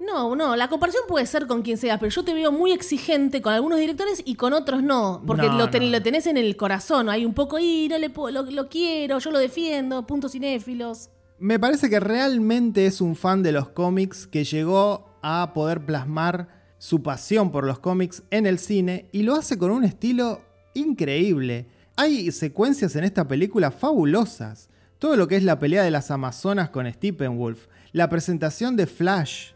[0.00, 3.40] No, no, la comparación puede ser con quien sea, pero yo te veo muy exigente
[3.40, 5.90] con algunos directores y con otros no, porque No, lo, ten- no.
[5.90, 9.20] lo tenés en el corazón, hay un poco, y no le puedo- lo, lo quiero,
[9.20, 11.08] yo lo defiendo, puntos cinéfilos.
[11.42, 16.46] Me parece que realmente es un fan de los cómics que llegó a poder plasmar
[16.78, 20.40] su pasión por los cómics en el cine y lo hace con un estilo
[20.74, 21.66] increíble.
[21.96, 24.68] Hay secuencias en esta película fabulosas.
[25.00, 29.50] Todo lo que es la pelea de las Amazonas con Steppenwolf, la presentación de Flash.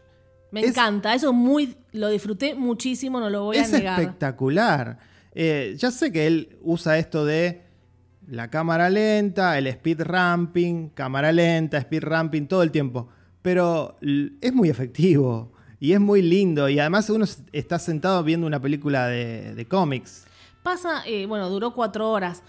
[0.51, 4.01] Me Es- encanta, eso muy, lo disfruté muchísimo, no lo voy es a negar.
[4.01, 4.99] espectacular.
[5.33, 7.61] Eh, ya sé que él usa esto de
[8.27, 13.07] la cámara lenta, el speed ramping, cámara lenta, speed ramping, todo el tiempo.
[13.41, 16.67] Pero es muy efectivo y es muy lindo.
[16.67, 20.25] Y además uno está sentado viendo una película de, de cómics.
[20.61, 22.43] Pasa, eh, bueno, duró cuatro horas.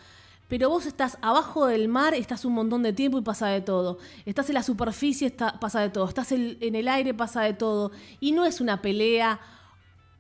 [0.49, 3.99] Pero vos estás abajo del mar, estás un montón de tiempo y pasa de todo.
[4.25, 6.09] Estás en la superficie, está, pasa de todo.
[6.09, 7.93] Estás en, en el aire, pasa de todo.
[8.19, 9.39] Y no es una pelea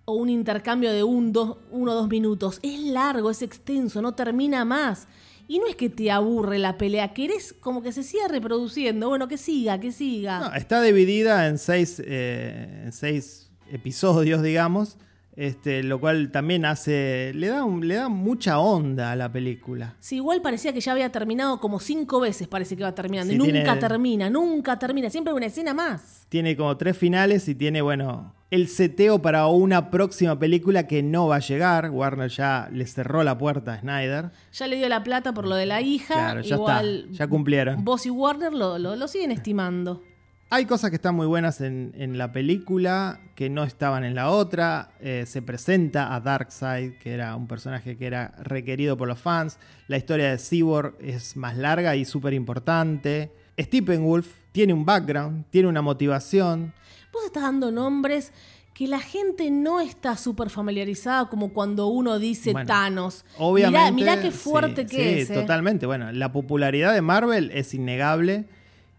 [0.04, 2.60] o un intercambio de un, dos, uno o dos minutos.
[2.62, 5.08] Es largo, es extenso, no termina más.
[5.50, 9.08] Y no es que te aburre la pelea, querés como que se siga reproduciendo.
[9.08, 10.40] Bueno, que siga, que siga.
[10.40, 14.98] No, está dividida en seis, eh, en seis episodios, digamos.
[15.40, 17.30] Este, lo cual también hace.
[17.32, 19.94] Le da, un- le da mucha onda a la película.
[20.00, 23.30] Sí, igual parecía que ya había terminado como cinco veces, parece que va terminando.
[23.30, 25.08] Sí, y nunca tiene- termina, nunca termina.
[25.10, 26.26] Siempre una escena más.
[26.28, 31.28] Tiene como tres finales y tiene, bueno, el seteo para una próxima película que no
[31.28, 31.90] va a llegar.
[31.90, 34.30] Warner ya le cerró la puerta a Snyder.
[34.52, 36.14] Ya le dio la plata por lo de la hija.
[36.14, 37.84] Claro, ya igual está, ya cumplieron.
[37.84, 40.02] Vos y Warner lo, lo- lo siguen estimando.
[40.50, 44.30] Hay cosas que están muy buenas en, en la película que no estaban en la
[44.30, 44.92] otra.
[44.98, 49.58] Eh, se presenta a Darkseid, que era un personaje que era requerido por los fans.
[49.88, 53.30] La historia de Cyborg es más larga y súper importante.
[53.60, 56.72] Steppenwolf tiene un background, tiene una motivación.
[57.12, 58.32] Vos estás dando nombres
[58.72, 63.26] que la gente no está súper familiarizada como cuando uno dice Bueno, Thanos.
[63.36, 63.92] Obviamente.
[63.92, 65.30] Mirá, mirá qué fuerte sí, que sí, es.
[65.30, 65.34] eh.
[65.34, 65.84] totalmente.
[65.84, 68.46] Bueno, la popularidad de Marvel es innegable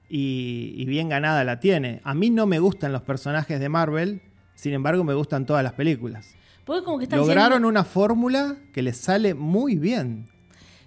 [0.09, 2.01] y, y bien ganada la tiene.
[2.03, 4.21] A mí no me gustan los personajes de Marvel,
[4.55, 6.35] sin embargo me gustan todas las películas.
[6.65, 10.27] Porque como que Lograron una fórmula que les sale muy bien.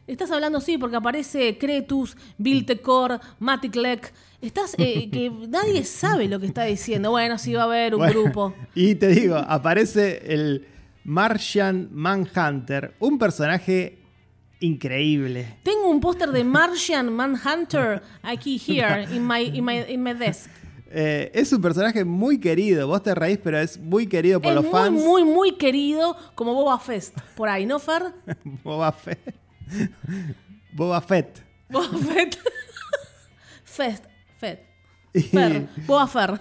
[0.06, 4.12] Estás hablando, sí, porque aparece Cretus, Viltecor, Maticlec.
[4.40, 7.11] Estás, eh, que nadie sabe lo que está diciendo.
[7.11, 8.54] Bueno, sí va a haber un Bueno, grupo.
[8.74, 10.66] Y te digo, aparece el
[11.04, 13.98] Martian Manhunter, un personaje
[14.62, 15.59] increíble.
[15.62, 20.51] Tengo un póster de Martian Manhunter aquí, here, in my, in my, in my desk.
[20.94, 24.55] Eh, es un personaje muy querido, vos te reís, pero es muy querido por Es
[24.57, 24.92] los muy, fans.
[25.03, 27.14] muy, muy querido como Boba Fett.
[27.35, 28.12] Por ahí, ¿no, Fer?
[28.62, 29.35] Boba Fett.
[30.72, 31.42] Boba Fett.
[31.70, 32.38] Boba Fett.
[33.64, 34.05] Fest.
[34.38, 34.61] Fett.
[35.31, 35.66] Fer.
[35.87, 36.40] Boba Fer.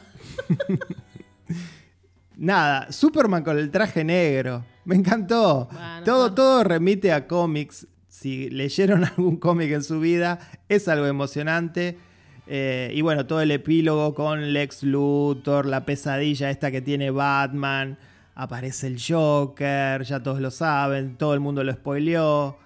[2.35, 4.65] nada, Superman con el traje negro.
[4.83, 5.69] Me encantó.
[5.71, 6.35] Bueno, todo, bueno.
[6.35, 7.87] todo remite a cómics.
[8.21, 10.37] Si leyeron algún cómic en su vida,
[10.69, 11.97] es algo emocionante.
[12.45, 17.97] Eh, y bueno, todo el epílogo con Lex Luthor, la pesadilla esta que tiene Batman.
[18.35, 22.57] Aparece el Joker, ya todos lo saben, todo el mundo lo spoileó.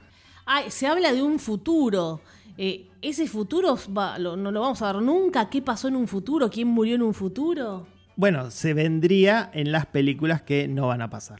[0.46, 2.20] Ay, se habla de un futuro.
[2.58, 5.50] Eh, ese futuro va- lo- no lo vamos a ver nunca.
[5.50, 6.50] ¿Qué pasó en un futuro?
[6.50, 7.88] ¿Quién murió en un futuro?
[8.18, 11.40] Bueno, se vendría en las películas que no van a pasar.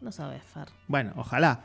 [0.00, 0.68] No sabes, Fer.
[0.88, 1.64] Bueno, ojalá.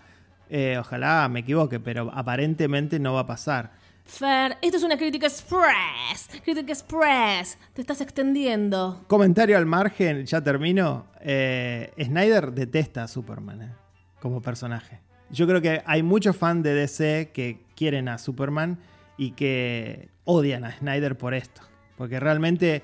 [0.50, 3.72] Eh, ojalá me equivoque, pero aparentemente no va a pasar.
[4.06, 6.30] Fer, esto es una crítica express.
[6.44, 7.58] Crítica express.
[7.74, 9.04] Te estás extendiendo.
[9.08, 11.08] Comentario al margen, ya termino.
[11.22, 13.74] Eh, Snyder detesta a Superman eh,
[14.20, 15.00] como personaje.
[15.32, 18.78] Yo creo que hay muchos fans de DC que quieren a Superman
[19.18, 21.62] y que odian a Snyder por esto.
[21.98, 22.84] Porque realmente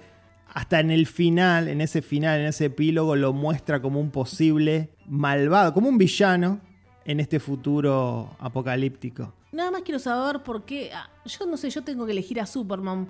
[0.53, 4.89] hasta en el final, en ese final, en ese epílogo, lo muestra como un posible
[5.05, 6.59] malvado, como un villano
[7.05, 9.33] en este futuro apocalíptico.
[9.51, 10.91] Nada más quiero saber por qué.
[10.93, 13.07] ah, yo no sé, yo tengo que elegir a Superman.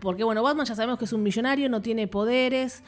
[0.00, 2.82] Porque, bueno, Batman ya sabemos que es un millonario, no tiene poderes.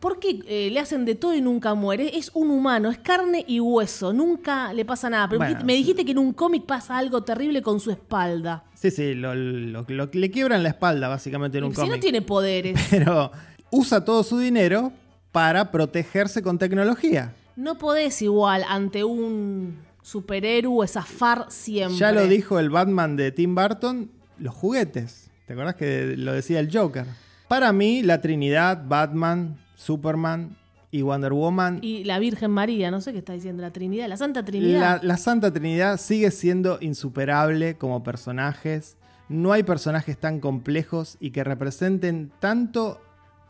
[0.00, 2.16] ¿Por qué eh, le hacen de todo y nunca muere?
[2.16, 5.28] Es un humano, es carne y hueso, nunca le pasa nada.
[5.28, 5.78] Pero Bueno, dijiste- me sí.
[5.78, 8.64] dijiste que en un cómic pasa algo terrible con su espalda.
[8.74, 12.00] Sí, sí, lo, lo- lo- le quiebran la espalda básicamente en un si no cómic.
[12.02, 13.32] tiene poderes, pero
[13.70, 14.92] usa todo su dinero
[15.32, 17.34] para protegerse con tecnología.
[17.56, 21.96] No podés igual ante un superhéroe zafar siempre.
[21.98, 25.30] Ya lo dijo el Batman de Tim Burton, los juguetes.
[25.46, 27.06] ¿Te acordás que lo decía el Joker?
[27.48, 30.56] Para mí, la Trinidad, Batman, Superman
[30.90, 34.16] y Wonder Woman, Y la Virgen María, no sé qué está diciendo, la Trinidad, la
[34.16, 34.80] Santa Trinidad.
[34.80, 38.96] la, la Santa Trinidad sigue siendo insuperable como personajes.
[39.28, 43.00] No hay personajes tan complejos y que representen tanto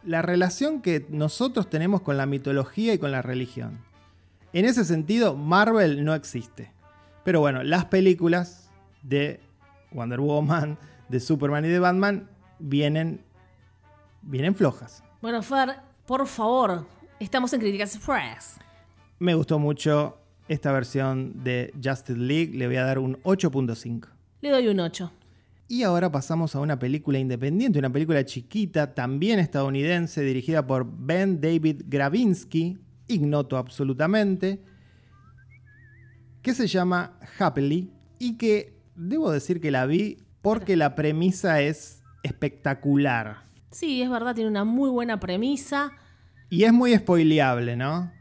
[0.04, 3.78] la relación que nosotros tenemos con la mitología y con la religión.
[4.54, 6.70] En ese sentido, Marvel no existe.
[7.24, 8.70] Pero bueno, las películas
[9.02, 9.40] de
[9.90, 13.24] Wonder Woman, de Superman y de Batman vienen,
[14.22, 15.02] vienen flojas.
[15.20, 15.74] Bueno, Fer,
[16.06, 16.86] por favor,
[17.18, 18.60] estamos en Críticas Express.
[19.18, 24.06] Me gustó mucho esta versión de Justice League, le voy a dar un 8.5.
[24.40, 25.12] Le doy un 8.
[25.66, 31.40] Y ahora pasamos a una película independiente, una película chiquita, también estadounidense, dirigida por Ben
[31.40, 34.62] David Gravinsky, ignoto absolutamente,
[36.42, 42.02] que se llama Happily y que debo decir que la vi porque la premisa es
[42.22, 43.44] espectacular.
[43.70, 45.92] Sí, es verdad, tiene una muy buena premisa.
[46.50, 48.12] Y es muy spoileable, ¿no?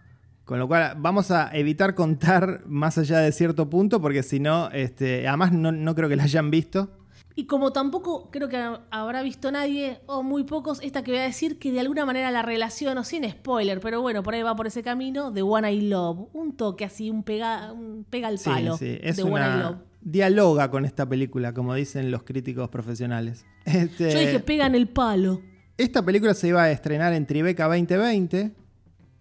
[0.45, 4.69] Con lo cual vamos a evitar contar más allá de cierto punto porque si no,
[4.71, 7.02] este, además no, no creo que la hayan visto.
[7.35, 8.57] Y como tampoco creo que
[8.91, 12.29] habrá visto nadie, o muy pocos, esta que voy a decir que de alguna manera
[12.29, 15.81] la relaciono, sin spoiler, pero bueno, por ahí va por ese camino, de One I
[15.89, 16.27] Love.
[16.33, 19.59] Un toque así, un pega, un pega al Sí, palo sí, es de One I
[19.59, 19.71] Love.
[19.71, 23.45] una dialoga con esta película, como dicen los críticos profesionales.
[23.65, 25.41] Este, Yo dije, pega en el palo.
[25.77, 28.51] esta película se iba a estrenar en Tribeca 2020.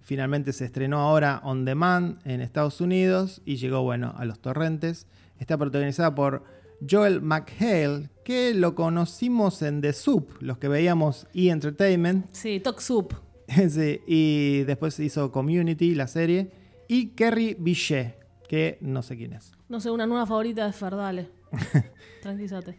[0.01, 5.07] Finalmente se estrenó ahora on demand en Estados Unidos y llegó, bueno, a los torrentes.
[5.39, 6.45] Está protagonizada por
[6.89, 11.49] Joel McHale, que lo conocimos en The Soup, los que veíamos E!
[11.51, 12.27] Entertainment.
[12.33, 13.15] Sí, Talk Soup.
[13.69, 16.53] Sí, y después hizo Community, la serie.
[16.89, 18.17] Y Kerry Bichet,
[18.49, 19.53] que no sé quién es.
[19.69, 21.29] No sé, una nueva favorita de Fer, dale.
[22.23, 22.79] Tranquilízate.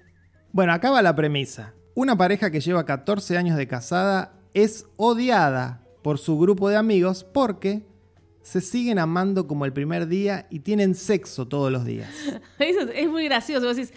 [0.52, 1.74] Bueno, acaba la premisa.
[1.96, 7.24] Una pareja que lleva 14 años de casada es odiada por su grupo de amigos
[7.24, 7.86] porque
[8.44, 12.10] se siguen amando como el primer día y tienen sexo todos los días.
[12.60, 13.66] Eso es, muy gracioso.
[13.66, 13.94] Vos decís,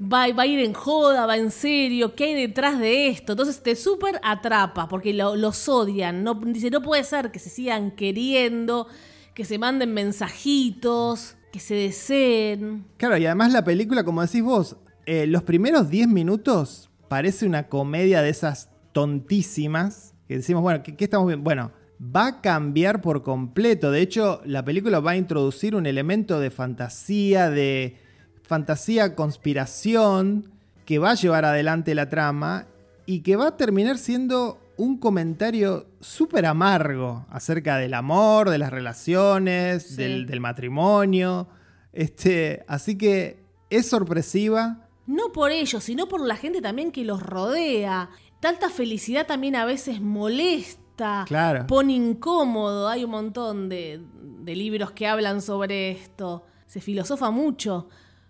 [0.00, 3.32] va, va a ir en joda, va en serio, ¿qué hay detrás de esto?
[3.32, 6.22] Entonces te súper atrapa porque lo- los odian.
[6.24, 8.86] No, dice, no puede ser que se sigan queriendo,
[9.34, 12.84] que se manden mensajitos, que se deseen.
[12.96, 17.68] Claro, y además la película, como decís vos, eh, los primeros 10 minutos parece una
[17.68, 21.44] comedia de esas tontísimas que decimos, bueno, ¿qué, qué estamos viendo?
[21.44, 23.90] Bueno, va a cambiar por completo.
[23.90, 27.96] De hecho, la película va a introducir un elemento de fantasía, de
[28.42, 30.50] fantasía conspiración
[30.84, 32.66] que va a llevar adelante la trama
[33.06, 38.70] y que va a terminar siendo un comentario súper amargo acerca del amor, de las
[38.70, 39.96] relaciones, Sí.
[39.96, 41.48] del, del matrimonio.
[41.92, 43.38] Este, así que
[43.70, 44.86] es sorpresiva.
[45.06, 48.10] No por ellos, sino por la gente también que los rodea.
[48.40, 51.66] Tanta felicidad también a veces molesta, Claro.
[51.66, 52.88] pone incómodo.
[52.88, 54.00] Hay un montón de,
[54.40, 56.44] de libros que hablan sobre esto.
[56.66, 57.88] Se filosofa mucho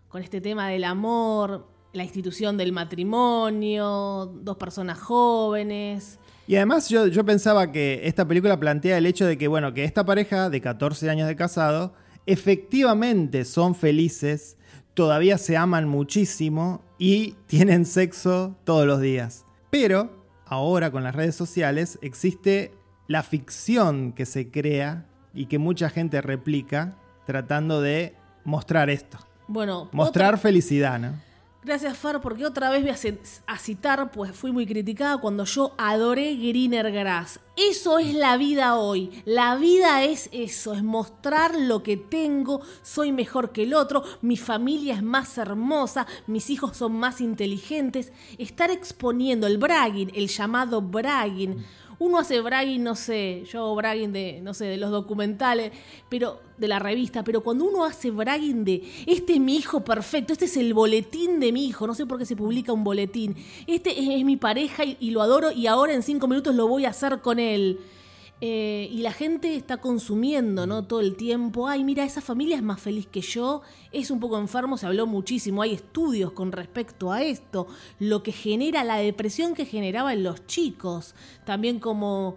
[0.09, 6.18] con este tema del amor, la institución del matrimonio, dos personas jóvenes.
[6.46, 9.85] Y además yo, yo pensaba que esta película plantea el hecho de que, bueno, que
[9.85, 11.94] esta pareja de 14 años de casado
[12.26, 14.57] efectivamente son felices,
[14.94, 19.44] todavía se aman muchísimo y tienen sexo todos los días.
[19.70, 22.72] Pero ahora con las redes sociales existe
[23.09, 26.94] la ficción que se crea y que mucha gente replica
[27.26, 29.18] tratando de mostrar esto.
[29.48, 31.12] Bueno, Mostrar otra- felicidad, ¿no?
[31.66, 33.16] Gracias, Far, porque otra vez voy
[33.48, 37.40] a, citar, pues fui muy criticada cuando yo adoré Greener Grass.
[37.57, 39.11] Eso es la vida hoy.
[39.24, 44.37] La vida es eso, es mostrar lo que tengo, soy mejor que el otro, mi
[44.37, 48.12] familia es más hermosa, mis hijos son más inteligentes.
[48.38, 51.64] Estar exponiendo el bragging, el llamado bragging.
[51.98, 55.72] Uno hace bragging, no sé, yo hago bragging de, no sé, de los documentales,
[56.11, 60.35] pero de la revista, pero cuando uno hace bragging de, este es mi hijo perfecto,
[60.35, 63.35] este es el boletín de mi hijo, no sé por qué se publica un boletín,
[63.66, 66.68] este es, es mi pareja y, y lo adoro y ahora en cinco minutos lo
[66.68, 67.80] voy a hacer con él.
[68.42, 70.85] Eh, y la gente está consumiendo, ¿no?
[70.85, 71.68] Todo el tiempo.
[71.68, 73.62] Ay, mira, esa familia es más feliz que yo.
[73.92, 75.62] Es un poco enfermo, se habló muchísimo.
[75.62, 77.66] Hay estudios con respecto a esto.
[77.99, 81.14] Lo que genera la depresión que generaba en los chicos.
[81.46, 82.37] También como.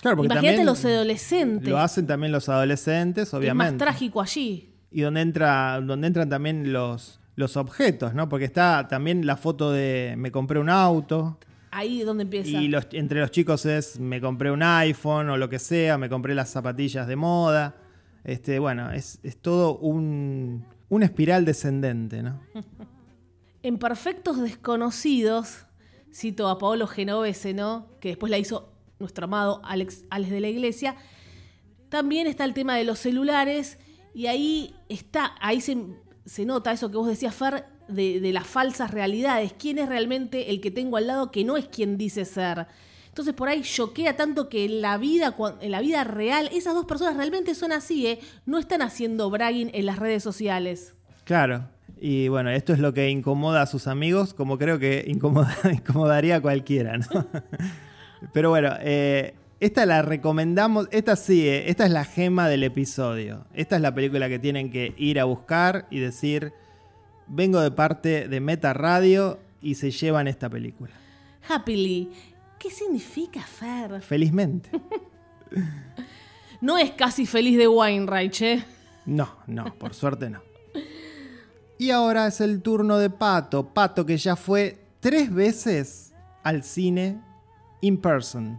[0.00, 1.68] Claro, porque Imagínate los adolescentes.
[1.68, 3.78] Lo hacen también los adolescentes, Es más obviamente.
[3.84, 4.70] trágico allí.
[4.90, 8.28] y donde entra donde entran también los los objetos, ¿no?
[8.28, 11.36] Porque está también la foto de me compré un auto
[11.76, 12.50] Ahí es donde empieza.
[12.50, 16.08] y los, entre los chicos es me compré un iPhone o lo que sea, me
[16.08, 17.76] compré las zapatillas de moda.
[18.22, 22.40] Este, bueno, es, es todo un una espiral descendente, ¿no?
[23.62, 25.64] En Perfectos Desconocidos,
[26.12, 27.88] cito a Paolo Genovese, ¿no?
[27.98, 30.96] Que después la hizo nuestro amado Alex, Alex de la Iglesia.
[31.88, 33.78] También está el tema de los celulares
[34.12, 35.78] y ahí está, ahí se,
[36.26, 39.54] se nota eso que vos decías, Fer, de, las falsas realidades.
[39.58, 42.66] ¿Quién es realmente el que tengo al lado que no es quien dice ser?
[43.08, 46.84] Entonces por ahí choquea tanto que en la vida, en la vida real, esas dos
[46.84, 48.18] personas realmente son así, ¿eh?
[48.44, 50.94] No están haciendo bragging en las redes sociales.
[51.24, 51.68] Claro.
[52.00, 56.36] Y bueno, esto es lo que incomoda a sus amigos, como creo que incomoda- incomodaría
[56.36, 57.06] a cualquiera, ¿no?
[58.32, 63.46] Pero bueno, eh, esta la recomendamos, esta sí, eh, esta es la gema del episodio.
[63.54, 66.52] Esta es la película que tienen que ir a buscar y decir,
[67.26, 70.92] vengo de parte de Meta Radio y se llevan esta película.
[71.48, 72.10] Happily.
[72.58, 74.00] ¿Qué significa Fer?
[74.00, 74.70] Felizmente.
[76.60, 78.64] No es casi feliz de Weinreich, ¿eh?
[79.04, 80.40] No, no, por suerte no.
[81.78, 83.74] Y ahora es el turno de Pato.
[83.74, 87.20] Pato que ya fue tres veces al cine
[87.82, 88.58] in person.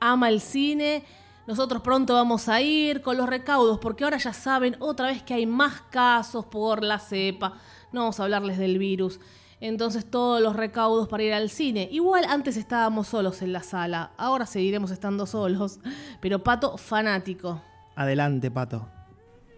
[0.00, 1.04] Ama el cine.
[1.46, 5.34] Nosotros pronto vamos a ir con los recaudos, porque ahora ya saben otra vez que
[5.34, 7.58] hay más casos por la cepa.
[7.96, 9.20] No vamos a hablarles del virus.
[9.58, 11.88] Entonces todos los recaudos para ir al cine.
[11.90, 15.80] Igual antes estábamos solos en la sala, ahora seguiremos estando solos.
[16.20, 17.62] Pero Pato, fanático.
[17.94, 18.86] Adelante, Pato.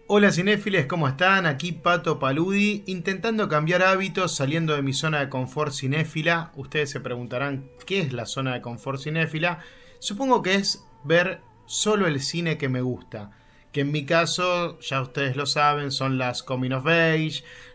[0.07, 1.47] Hola cinéfiles, ¿cómo están?
[1.47, 6.53] Aquí Pato Paludi, intentando cambiar hábitos, saliendo de mi zona de confort cinéfila.
[6.55, 9.59] Ustedes se preguntarán, ¿qué es la zona de confort cinéfila?
[9.99, 13.31] Supongo que es ver solo el cine que me gusta.
[13.71, 16.85] Que en mi caso, ya ustedes lo saben, son las coming of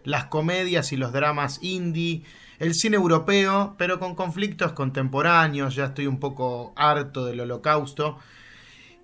[0.05, 2.23] las comedias y los dramas indie,
[2.59, 8.19] el cine europeo, pero con conflictos contemporáneos, ya estoy un poco harto del holocausto.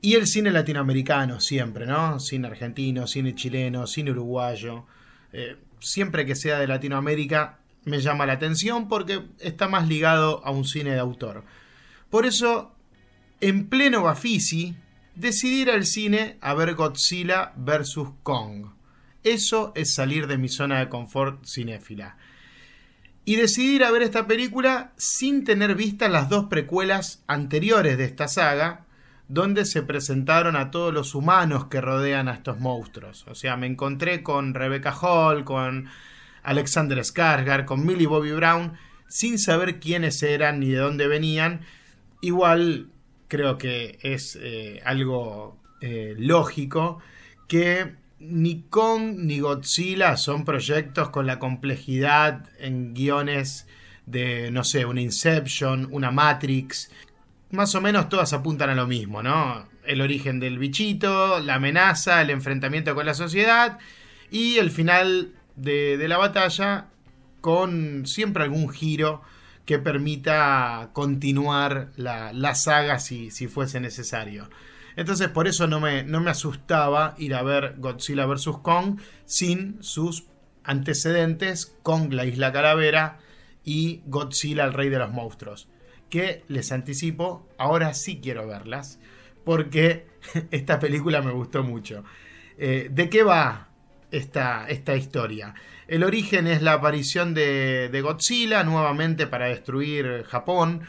[0.02, 2.18] Y el cine latinoamericano siempre, ¿no?
[2.20, 4.86] Cine argentino, cine chileno, cine uruguayo.
[5.32, 10.50] Eh, siempre que sea de Latinoamérica me llama la atención porque está más ligado a
[10.50, 11.44] un cine de autor.
[12.08, 12.74] Por eso,
[13.40, 14.74] en pleno Bafisi,
[15.20, 17.98] decidí ir al cine a ver Godzilla vs.
[18.22, 18.66] Kong.
[19.22, 22.16] Eso es salir de mi zona de confort cinéfila.
[23.24, 28.04] Y decidí ir a ver esta película sin tener vistas las dos precuelas anteriores de
[28.04, 28.86] esta saga,
[29.28, 33.26] donde se presentaron a todos los humanos que rodean a estos monstruos.
[33.28, 35.88] O sea, me encontré con Rebecca Hall, con
[36.42, 38.72] Alexander Skarsgård, con Millie Bobby Brown,
[39.06, 41.60] sin saber quiénes eran ni de dónde venían.
[42.22, 42.88] Igual
[43.30, 46.98] creo que es eh, algo eh, lógico
[47.48, 53.66] que ni Kong ni Godzilla son proyectos con la complejidad en guiones
[54.04, 56.90] de, no sé, una Inception, una Matrix.
[57.52, 59.66] Más o menos todas apuntan a lo mismo, ¿no?
[59.84, 63.78] El origen del bichito, la amenaza, el enfrentamiento con la sociedad
[64.30, 66.88] y el final de, la batalla
[67.40, 69.22] con siempre algún giro
[69.70, 74.50] que permita continuar la, la saga si, si fuese necesario.
[74.96, 78.48] Entonces por eso no me, no me asustaba ir a ver Godzilla vs.
[78.64, 80.26] Kong sin sus
[80.64, 83.20] antecedentes Kong la isla calavera
[83.62, 85.68] y Godzilla el rey de los monstruos.
[86.08, 88.98] Que les anticipo, ahora sí quiero verlas
[89.44, 90.08] porque
[90.50, 92.02] esta película me gustó mucho.
[92.58, 93.69] Eh, ¿De qué va
[94.10, 95.54] esta, esta historia?
[95.88, 100.82] El origen es la aparición de, Godzilla nuevamente para destruir Japón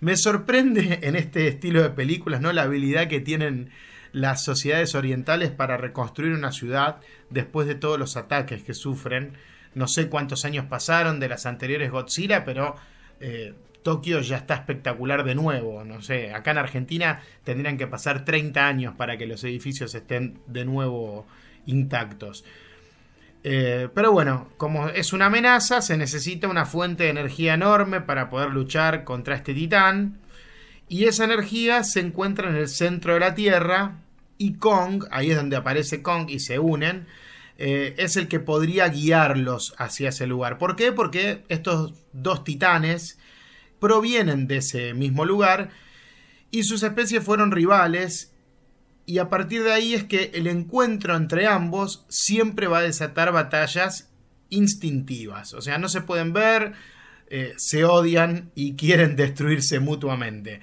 [0.00, 2.52] me sorprende en este estilo de películas, ¿no?
[2.52, 3.70] La habilidad que tienen
[4.12, 6.96] las sociedades orientales para reconstruir una ciudad
[7.30, 9.34] después de todos los ataques que sufren.
[9.74, 12.74] No sé cuántos años pasaron de las anteriores Godzilla, pero
[13.20, 15.84] eh, Tokio ya está espectacular de nuevo.
[15.84, 20.40] No sé, acá en Argentina tendrían que pasar 30 años para que los edificios estén
[20.46, 21.26] de nuevo
[21.66, 22.44] intactos.
[23.44, 28.30] Eh, pero bueno, como es una amenaza, se necesita una fuente de energía enorme para
[28.30, 30.18] poder luchar contra este titán.
[30.88, 33.98] Y esa energía se encuentra en el centro de la Tierra.
[34.38, 37.06] Y Kong, ahí es donde aparece Kong y se unen,
[37.58, 40.58] eh, es el que podría guiarlos hacia ese lugar.
[40.58, 40.92] ¿Por qué?
[40.92, 43.18] Porque estos dos titanes
[43.80, 45.70] provienen de ese mismo lugar
[46.50, 48.32] y sus especies fueron rivales
[49.08, 53.32] y a partir de ahí es que el encuentro entre ambos siempre va a desatar
[53.32, 54.10] batallas
[54.50, 55.54] instintivas.
[55.54, 56.74] O sea, no se pueden ver,
[57.30, 60.60] eh, se odian y quieren destruirse mutuamente.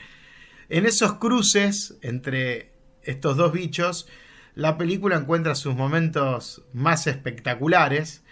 [0.70, 2.72] En esos cruces entre
[3.02, 4.08] estos dos bichos,
[4.54, 8.24] la película encuentra sus momentos más espectaculares,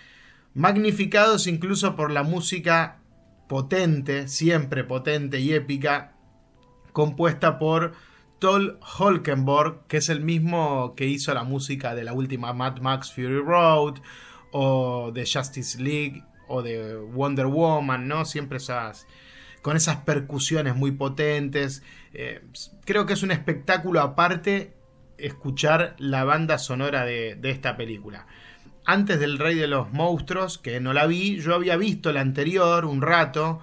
[0.53, 2.99] magnificados incluso por la música
[3.49, 6.15] potente, siempre potente y épica,
[6.91, 7.95] compuesta por
[8.43, 13.13] Tol Holkenborg, que es el mismo que hizo la música de la última Mad Max
[13.13, 13.99] Fury Road,
[14.51, 18.25] o de Justice League, o de Wonder Woman, ¿no?
[18.25, 19.07] Siempre esas.
[19.61, 21.83] con esas percusiones muy potentes.
[22.13, 22.41] Eh,
[22.83, 24.73] creo que es un espectáculo aparte
[25.17, 28.27] escuchar la banda sonora de, de esta película
[28.83, 32.83] antes del Rey de los Monstruos, que no la vi, yo había visto la anterior
[32.83, 33.61] un rato,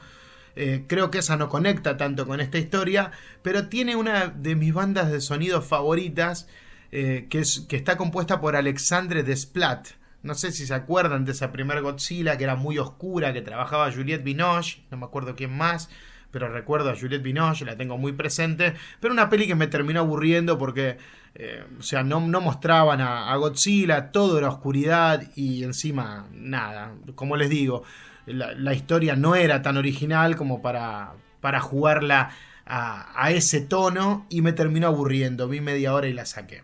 [0.57, 4.75] eh, creo que esa no conecta tanto con esta historia, pero tiene una de mis
[4.75, 6.49] bandas de sonido favoritas,
[6.93, 9.89] eh, que, es, que está compuesta por Alexandre Desplat.
[10.23, 13.93] No sé si se acuerdan de esa primer Godzilla que era muy oscura, que trabajaba
[13.93, 15.89] Juliette Binoche, no me acuerdo quién más,
[16.31, 20.01] pero recuerdo a Juliette Binoche, la tengo muy presente, pero una peli que me terminó
[20.01, 20.99] aburriendo porque,
[21.35, 26.93] eh, o sea, no, no mostraban a, a, Godzilla, todo era oscuridad y encima nada,
[27.15, 27.85] como les digo,
[28.33, 32.31] la, historia no era tan original como para, para jugarla
[32.67, 35.49] a, ese tono y me terminó aburriendo.
[35.49, 36.63] Vi media hora y la saqué.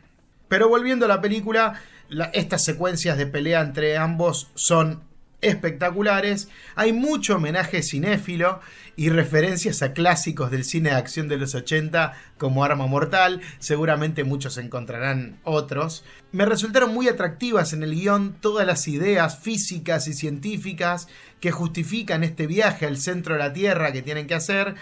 [0.49, 1.81] Pero volviendo a la película,
[2.33, 5.03] estas secuencias de pelea entre ambos son
[5.41, 6.49] espectaculares.
[6.75, 8.61] Hay mucho homenaje cinéfilo
[8.97, 13.41] y referencias a clásicos del cine de acción de los 80 como Arma Mortal.
[13.59, 16.05] Seguramente muchos encontrarán otros.
[16.33, 21.09] Me resultaron muy atractivas en el guion todas las ideas físicas y científicas
[21.41, 24.75] que justifican este viaje al centro de la Tierra que tienen que hacer.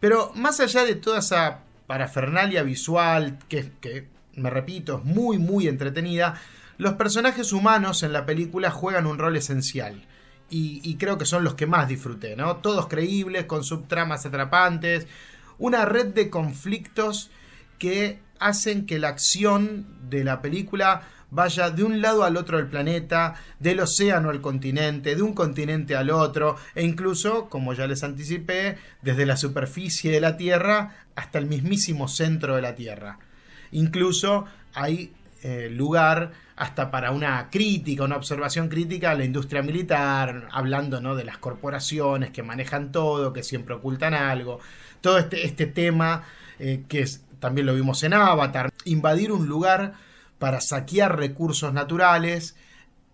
[0.00, 5.66] Pero más allá de toda esa parafernalia visual que, que me repito, es muy muy
[5.66, 6.40] entretenida,
[6.78, 10.06] los personajes humanos en la película juegan un rol esencial.
[10.48, 12.58] Y, creo que son los que más disfruté, ¿no?
[12.58, 15.08] Todos creíbles, con subtramas atrapantes,
[15.58, 17.30] una red de conflictos
[17.80, 22.68] que hacen que la acción de la película vaya de un lado al otro del
[22.68, 28.04] planeta, del océano al continente, de un continente al otro, e incluso, como ya les
[28.04, 33.18] anticipé, desde la superficie de la Tierra hasta el mismísimo centro de la Tierra.
[33.72, 35.12] Incluso hay
[35.42, 41.14] eh, lugar hasta para una crítica, una observación crítica a la industria militar, hablando ¿no?
[41.14, 44.60] de las corporaciones que manejan todo, que siempre ocultan algo,
[45.00, 46.24] todo este, este tema
[46.58, 47.06] eh, que
[47.38, 49.92] también lo vimos en Avatar, invadir un lugar
[50.38, 52.56] para saquear recursos naturales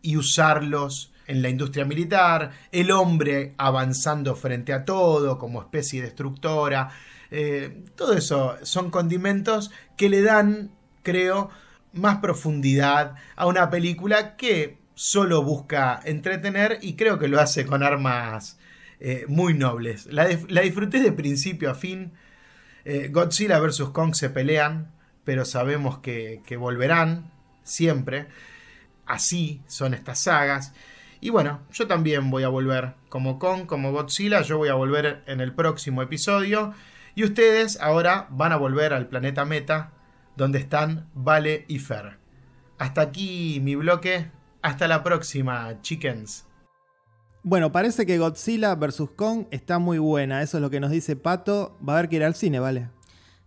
[0.00, 6.90] y usarlos en la industria militar, el hombre avanzando frente a todo como especie destructora,
[7.30, 10.70] eh, todo eso son condimentos que le dan,
[11.02, 11.50] creo,
[11.93, 17.82] más profundidad a una película que solo busca entretener y creo que lo hace con
[17.82, 18.59] armas
[19.01, 20.07] eh, muy nobles.
[20.07, 22.12] La, disfruté de principio a fin.
[22.84, 23.90] Eh, Godzilla vs.
[23.93, 24.93] Kong se pelean,
[25.24, 27.32] pero sabemos que, volverán
[27.64, 28.28] siempre.
[29.07, 30.72] así son estas sagas.
[31.20, 35.22] Y bueno, yo también voy a volver como Kong, como Godzilla, yo voy a volver
[35.26, 36.74] en el próximo episodio.
[37.14, 39.93] Y ustedes ahora van a volver al planeta Meta,
[40.36, 42.18] donde están Vale y Fer.
[42.78, 44.30] Hasta aquí mi bloque.
[44.62, 46.46] Hasta la próxima, chickens.
[47.42, 49.10] Bueno, parece que Godzilla vs.
[49.16, 50.42] Kong está muy buena.
[50.42, 51.76] Eso es lo que nos dice Pato.
[51.86, 52.88] Va a haber que ir al cine, ¿vale?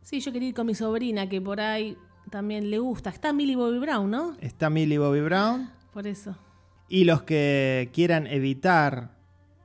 [0.02, 1.98] Sí, yo quería ir con mi sobrina, que por ahí
[2.30, 3.10] también le gusta.
[3.10, 4.36] Está Millie Bobby Brown, ¿no?
[4.42, 5.72] Está Millie Bobby Brown.
[5.94, 6.36] Por eso.
[6.90, 9.16] Y los que quieran evitar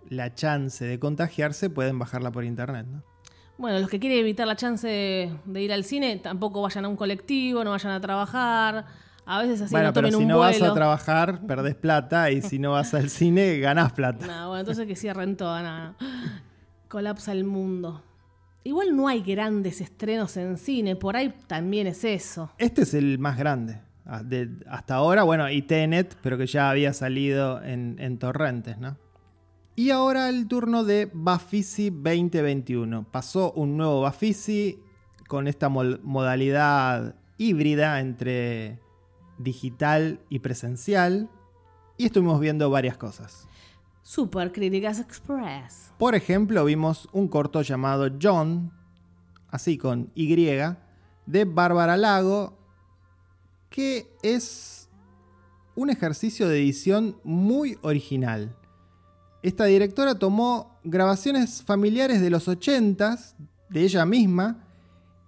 [0.08, 3.02] la chance de contagiarse pueden bajarla por internet, ¿no?
[3.60, 6.96] Bueno, los que quieren evitar la chance de, ir al cine, tampoco vayan a un
[6.96, 8.86] colectivo, no vayan a trabajar.
[9.26, 10.58] A veces así bueno, no tomen pero si un no vuelo.
[10.64, 12.30] vas a trabajar, perdés plata.
[12.30, 14.26] Y si no vas al cine, ganás plata.
[14.26, 15.94] No, bueno, entonces que cierren todo, nada.
[16.88, 18.02] Colapsa el mundo.
[18.64, 22.50] Igual no hay grandes estrenos en cine, por ahí también es eso.
[22.58, 23.78] Este es el más grande.
[24.06, 28.78] ah, de- hasta ahora, bueno, y Tenet, pero que ya había salido en, en torrentes,
[28.78, 28.96] ¿no?
[29.80, 33.06] Y ahora el turno de Bafisi 2021.
[33.10, 34.78] Pasó un nuevo Bafisi
[35.26, 38.78] con esta modalidad híbrida entre
[39.38, 41.30] digital y presencial.
[41.96, 43.48] Y estuvimos viendo varias cosas.
[44.02, 45.94] Super Críticas Express.
[45.96, 48.74] Por ejemplo, vimos un corto llamado John,
[49.48, 50.34] así con Y,
[51.24, 52.58] de Bárbara Lago,
[53.70, 54.90] que es
[55.74, 58.58] un ejercicio de edición muy original.
[59.42, 63.34] Esta directora tomó grabaciones familiares de los 80s,
[63.70, 64.64] de ella misma,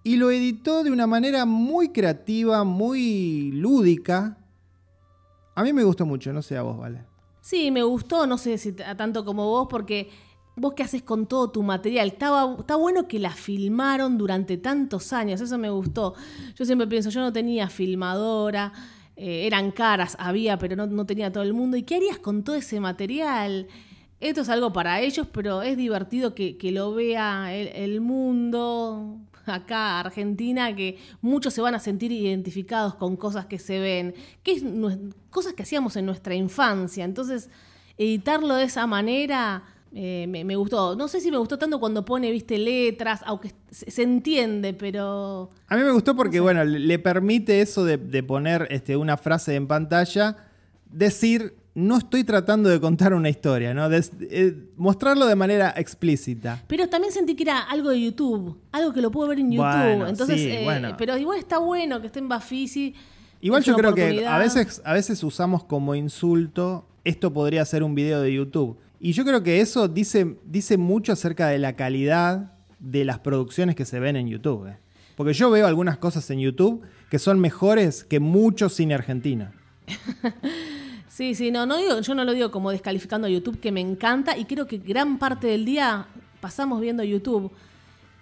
[0.04, 4.36] y lo editó de una manera muy creativa, muy lúdica.
[5.54, 7.04] A mí me gustó mucho, no sé a vos, ¿vale?
[7.40, 10.10] Sí, me gustó, no sé si t- tanto como vos, porque
[10.56, 12.08] vos qué haces con todo tu material.
[12.08, 16.14] Estaba, está bueno que la filmaron durante tantos años, eso me gustó.
[16.56, 18.72] Yo siempre pienso, yo no tenía filmadora,
[19.16, 21.76] eh, eran caras, había, pero no, no tenía todo el mundo.
[21.76, 23.68] ¿Y qué harías con todo ese material?
[24.22, 29.18] Esto es algo para ellos, pero es divertido que, que lo vea el, el mundo,
[29.46, 34.14] acá, Argentina, que muchos se van a sentir identificados con cosas que se ven,
[34.44, 34.64] que es
[35.30, 37.04] cosas que hacíamos en nuestra infancia.
[37.04, 37.50] Entonces,
[37.98, 40.94] editarlo de esa manera eh, me, me gustó.
[40.94, 45.50] No sé si me gustó tanto cuando pone, viste, letras, aunque se, se entiende, pero...
[45.66, 49.16] A mí me gustó porque, bueno, le- le permite eso de, de poner este, una
[49.16, 50.36] frase en pantalla,
[50.90, 53.88] decir, no estoy tratando de contar una historia, ¿no?
[53.88, 56.62] Des- eh, mostrarlo de manera explícita.
[56.66, 59.66] Pero también sentí que era algo de YouTube, algo que lo puedo ver en YouTube.
[59.66, 60.94] Bueno, Entonces, sí, eh, bueno.
[60.98, 62.94] pero igual está bueno que esté en Bafisi.
[63.40, 67.94] Igual yo creo que a veces, a veces usamos como insulto, esto podría ser un
[67.94, 68.76] video de YouTube.
[69.00, 73.74] Y yo creo que eso dice, dice mucho acerca de la calidad de las producciones
[73.74, 74.68] que se ven en YouTube.
[74.68, 74.76] eh.
[75.16, 79.50] Porque yo veo algunas cosas en YouTube que son mejores que mucho cine argentino.
[81.12, 83.82] Sí, sí, no, no digo, yo no lo digo como descalificando a YouTube, que me
[83.82, 86.06] encanta y creo que gran parte del día
[86.40, 87.52] pasamos viendo YouTube.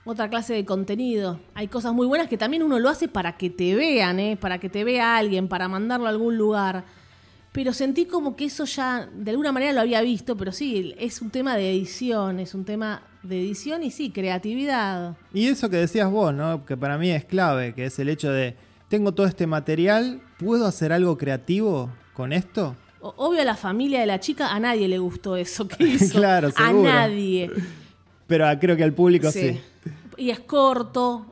[0.04, 1.38] Otra clase de contenido.
[1.54, 4.36] Hay cosas muy buenas que también uno lo hace para que te vean, ¿eh?
[4.36, 6.82] para que te vea alguien, para mandarlo a algún lugar.
[7.52, 11.22] Pero sentí como que eso ya, de alguna manera lo había visto, pero sí, es
[11.22, 15.16] un tema de edición, es un tema de edición y sí, creatividad.
[15.32, 16.66] Y eso que decías vos, ¿no?
[16.66, 18.56] Que para mí es clave, que es el hecho de,
[18.88, 21.88] tengo todo este material, ¿puedo hacer algo creativo
[22.20, 22.76] con esto?
[23.00, 26.18] Obvio a la familia de la chica, a nadie le gustó eso que hizo.
[26.18, 26.82] Claro, A seguro.
[26.84, 27.50] nadie.
[28.26, 29.58] Pero creo que al público sí.
[30.18, 31.24] Y es corto,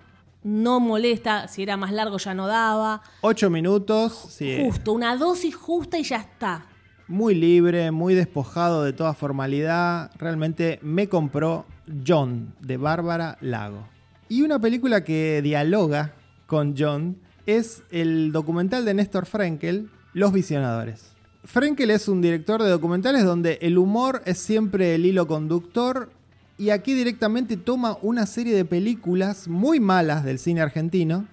[0.43, 3.03] no molesta, si era más largo ya no daba.
[3.21, 4.59] Ocho minutos, sí.
[4.65, 6.65] Justo, una dosis justa y ya está.
[7.07, 10.11] Muy libre, muy despojado de toda formalidad.
[10.19, 11.67] Realmente me compró
[12.07, 13.87] John, de Bárbara Lago.
[14.29, 16.15] Y una película que dialoga
[16.47, 21.13] con John es el documental de Néstor Frenkel, Los Visionadores.
[21.45, 26.11] Frenkel es un director de documentales donde el humor es siempre el hilo conductor
[26.59, 31.27] y aquí directamente toma una serie de películas muy malas del cine argentino,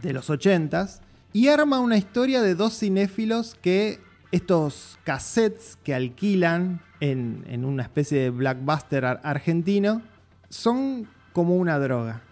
[0.00, 1.00] de los 80s,
[1.34, 4.00] y arma una historia de dos cinéfilos que
[4.32, 10.00] estos cassettes que alquilan en, en una especie de blockbuster ar- argentino
[10.48, 12.22] son como una droga.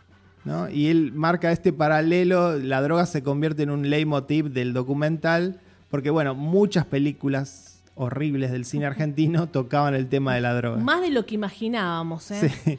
[0.47, 0.71] ¿no?
[0.71, 5.61] Y él marca este paralelo, la droga se convierte en un leitmotiv del documental,
[5.91, 10.79] porque bueno, muchas películas horribles del cine argentino tocaban el tema de la droga.
[10.79, 12.51] Más de lo que imaginábamos, ¿eh?
[12.65, 12.79] Sí.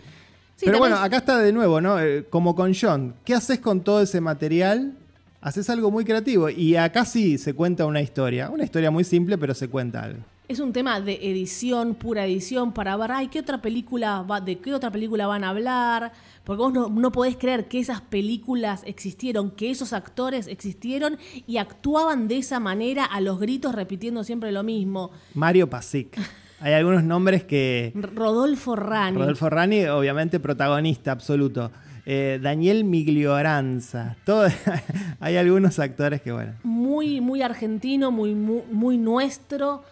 [0.55, 1.99] Sí, Pero bueno, acá está de nuevo, ¿no?
[1.99, 3.15] Eh, como con John.
[3.25, 4.93] ¿Qué haces con todo ese material?
[5.41, 6.51] Haces algo muy creativo.
[6.51, 8.47] Y acá sí se cuenta una historia.
[8.51, 10.19] Una historia muy simple, pero se cuenta algo.
[10.47, 14.59] es un tema de edición, pura edición, para ver, ay, ¿qué otra película va, de
[14.59, 16.11] qué otra película van a hablar?
[16.43, 21.17] Porque vos no, no podés creer que esas películas existieron, que esos actores existieron
[21.47, 25.11] y actuaban de esa manera a los gritos repitiendo siempre lo mismo.
[25.33, 26.17] Mario Pasic.
[26.59, 27.91] Hay algunos nombres que...
[27.95, 29.17] Rodolfo Rani.
[29.17, 31.71] Rodolfo Rani, obviamente protagonista absoluto.
[32.05, 34.15] Eh, Daniel Miglioranza.
[34.25, 34.47] Todo,
[35.19, 36.53] hay algunos actores que, bueno.
[36.63, 39.83] Muy, muy argentino, muy, muy, muy nuestro.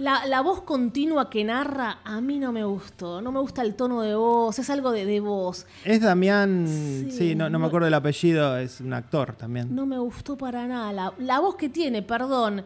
[0.00, 3.20] La, la voz continua que narra, a mí no me gustó.
[3.20, 5.66] No me gusta el tono de voz, es algo de, de voz.
[5.84, 9.74] Es Damián, sí, Sí, no, no me acuerdo el apellido, es un actor también.
[9.74, 10.90] No me gustó para nada.
[10.94, 12.64] La, la voz que tiene, perdón.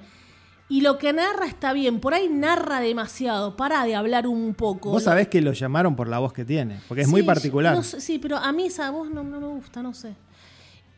[0.68, 1.98] Y lo que narra está bien.
[1.98, 3.56] Por ahí narra demasiado.
[3.56, 4.90] Para de hablar un poco.
[4.90, 7.74] Vos sabés que lo llamaron por la voz que tiene, porque es muy particular.
[7.74, 10.14] no sí, pero a mí esa voz no, no me gusta, no sé.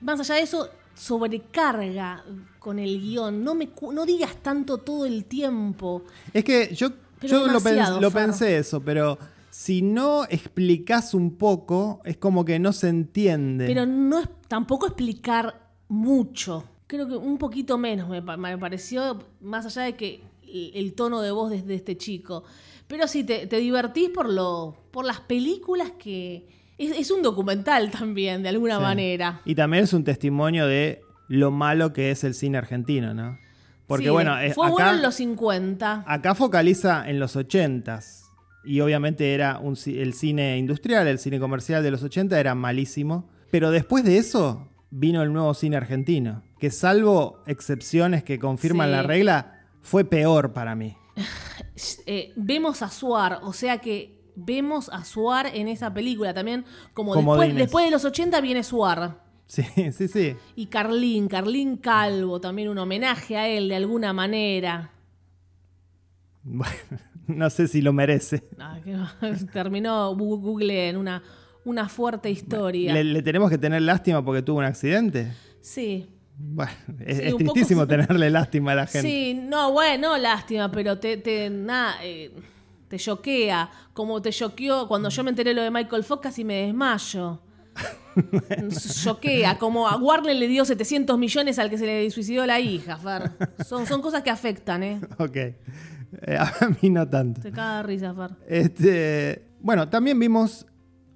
[0.03, 2.25] Más allá de eso, sobrecarga
[2.59, 3.45] con el guion.
[3.45, 6.03] No, me, no digas tanto todo el tiempo.
[6.33, 6.89] Es que yo,
[7.23, 9.19] yo lo, pens- pensé eso, pero
[9.51, 13.67] si no explicás un poco, es como que no se entiende.
[13.67, 16.65] Pero no es tampoco explicar mucho.
[16.87, 21.21] Creo que un poquito menos me, me pareció, más allá de que el, el tono
[21.21, 22.45] de voz de, de este chico.
[22.87, 26.56] Pero sí, te, te divertís por, lo, por las películas que...
[26.79, 28.83] Es, es un documental también, de alguna Sí.
[28.83, 29.41] manera.
[29.45, 33.39] Y también es un testimonio de lo malo que es el cine argentino, ¿no?
[33.87, 36.05] Porque Sí, bueno, eh, fue acá, bueno en los 50.
[36.07, 38.25] acá focaliza en los 80s.
[38.65, 43.29] Y obviamente era un el cine industrial, el cine comercial de los 80 era malísimo.
[43.51, 48.93] Pero después de eso vino el nuevo cine argentino, que salvo excepciones que confirman Sí.
[48.93, 50.97] la regla, fue peor para mí.
[52.07, 56.65] eh, vemos a Suar, o sea que vemos a Suar en esa película también,
[56.95, 59.25] como después, después de los 80 viene Suar.
[59.49, 59.63] Sí,
[59.93, 60.37] sí, sí.
[60.57, 64.91] Y Carlín, Carlín Calvo, también un homenaje a él de alguna manera.
[66.43, 66.75] Bueno,
[67.27, 68.43] no sé si lo merece.
[68.59, 68.79] Ah,
[69.53, 71.23] terminó Google en una,
[71.65, 72.93] una fuerte historia.
[72.93, 75.33] ¿Le, le tenemos que tener lástima porque tuvo un accidente?
[75.61, 76.09] Sí.
[76.39, 76.73] Bueno,
[77.07, 79.09] es, Sí, es un poco- tristísimo tenerle lástima a la gente.
[79.09, 82.31] Sí, no, bueno, lástima, pero te, te, nada, eh,
[82.89, 83.71] te choquea.
[83.93, 87.41] Como te choqueó cuando yo me enteré lo de Michael Fox, casi me desmayo.
[89.03, 92.97] Choquea, como a Warner le dio 700 millones al que se le suicidó la hija,
[92.97, 93.33] Fer.
[93.65, 95.01] Son, son cosas que afectan, ¿eh?
[95.19, 95.37] Ok.
[95.37, 97.41] Eh, a mí no tanto.
[97.41, 98.31] Te caga de risa, Fer.
[98.47, 100.67] Este, bueno, también vimos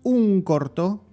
[0.02, 1.06] un corto,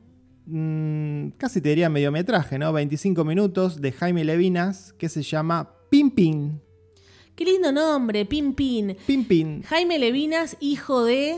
[0.46, 2.74] mm, casi te diría mediometraje, ¿no?
[2.74, 6.62] 25 minutos de Jaime Levinas que se llama Pin Pin.
[7.38, 8.98] Qué lindo nombre, Pin Pin.
[9.06, 9.64] Pin Pin.
[9.64, 11.38] Jaime Levinas, hijo de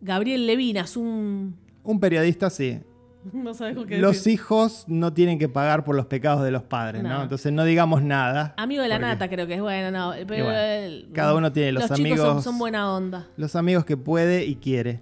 [0.00, 1.56] Gabriel Levinas, un...
[1.84, 2.80] Un periodista, sí.
[3.32, 4.32] No sabes con qué Los decir.
[4.34, 7.08] hijos no tienen que pagar por los pecados de los padres, ¿no?
[7.10, 7.22] No.
[7.24, 8.54] Entonces no digamos nada.
[8.56, 10.12] Amigo de la porque nata creo que es bueno, no.
[10.28, 13.26] Pero bueno, el- cada uno tiene los chicos son- amigos- son buena onda.
[13.36, 15.00] Los amigos que puede y quiere.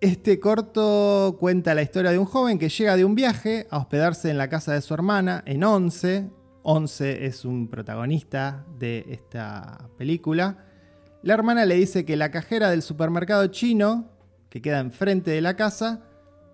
[0.00, 4.30] Este corto cuenta la historia de un joven que llega de un viaje a hospedarse
[4.30, 6.28] en la casa de su hermana en Once.
[6.62, 10.64] Once es un protagonista de esta película.
[11.22, 14.10] La hermana le dice que la cajera del supermercado chino,
[14.48, 16.04] que queda enfrente de la casa,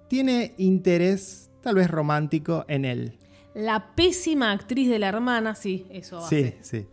[0.09, 3.19] tiene interés, tal vez romántico, en él.
[3.55, 6.59] La pésima actriz de la hermana, sí, eso Sí, hace.
[6.61, 6.87] sí.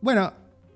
[0.00, 0.32] Bueno,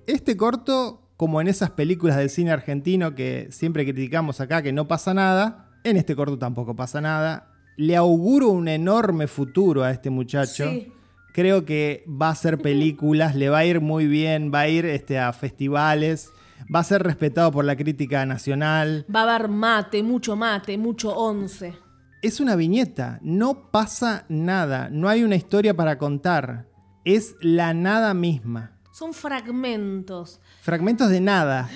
[0.07, 4.87] este corto, como en esas películas del cine argentino que siempre criticamos acá que no
[4.87, 7.53] pasa nada, en este corto tampoco pasa nada.
[7.77, 10.69] Le auguro un enorme futuro a este muchacho.
[10.69, 10.91] Sí.
[11.33, 14.85] Creo que va a hacer películas, le va a ir muy bien, va a ir
[14.85, 16.29] este, a festivales,
[16.73, 19.05] va a ser respetado por la crítica nacional.
[19.13, 21.73] Va a haber mate, mucho mate, mucho once.
[22.21, 26.67] Es una viñeta, no pasa nada, no hay una historia para contar,
[27.05, 28.77] es la nada misma.
[28.91, 30.39] Son fragmentos.
[30.61, 31.69] Fragmentos de nada.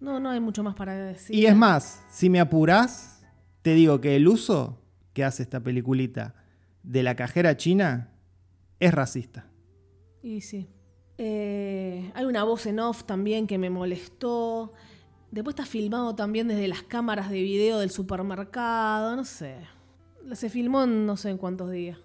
[0.00, 1.34] No, no hay mucho más para decir.
[1.34, 3.24] Y es más, si me apurás,
[3.62, 4.80] te digo que el uso
[5.12, 6.34] que hace esta peliculita
[6.82, 8.10] de la cajera china
[8.80, 9.46] es racista.
[10.22, 10.68] Y sí.
[11.18, 14.72] Eh, hay una voz en off también que me molestó.
[15.30, 19.56] Después está filmado también desde las cámaras de video del supermercado, no sé.
[20.32, 21.98] Se filmó en no sé en cuántos días.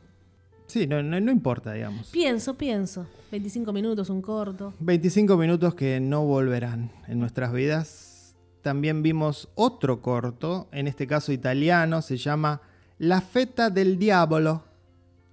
[0.67, 2.09] Sí, no, no- no importa, digamos.
[2.11, 3.05] Pienso, pienso.
[3.31, 4.73] 25 minutos, un corto.
[4.79, 8.35] 25 minutos que no volverán en nuestras vidas.
[8.61, 12.61] También vimos otro corto, en este caso italiano, se llama
[12.99, 14.63] La Feta del Diablo.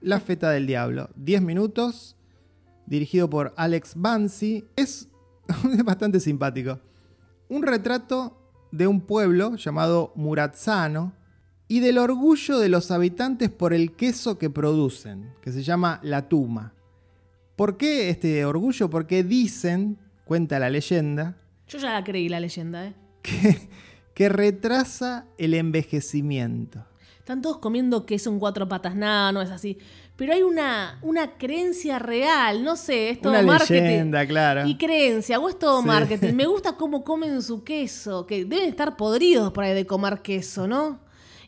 [0.00, 1.10] La Feta del Diablo.
[1.16, 2.16] 10 minutos,
[2.86, 4.64] dirigido por Alex Bansi.
[4.76, 5.08] Es,
[5.84, 6.78] bastante simpático.
[7.48, 8.38] Un retrato
[8.70, 11.14] de un pueblo llamado Murazzano
[11.66, 16.28] y del orgullo de los habitantes por el queso que producen, que se llama la
[16.28, 16.74] tuma.
[17.56, 18.88] ¿Por qué este orgullo?
[18.88, 21.36] Porque dicen, cuenta la leyenda,
[21.66, 22.94] Yo ya la creí la leyenda, ¿eh?
[23.22, 23.68] que,
[24.14, 26.86] que retrasa el envejecimiento.
[27.28, 28.94] Están todos comiendo queso en cuatro patas.
[28.96, 29.76] Nada, no es así.
[30.16, 33.82] Pero hay una, una creencia real, no sé, es todo Una marketing.
[33.82, 34.66] leyenda, claro.
[34.66, 35.86] Y creencia, o es todo Sí.
[35.88, 36.32] marketing.
[36.32, 40.66] Me gusta cómo comen su queso, que deben estar podridos por ahí de comer queso,
[40.66, 41.00] ¿no?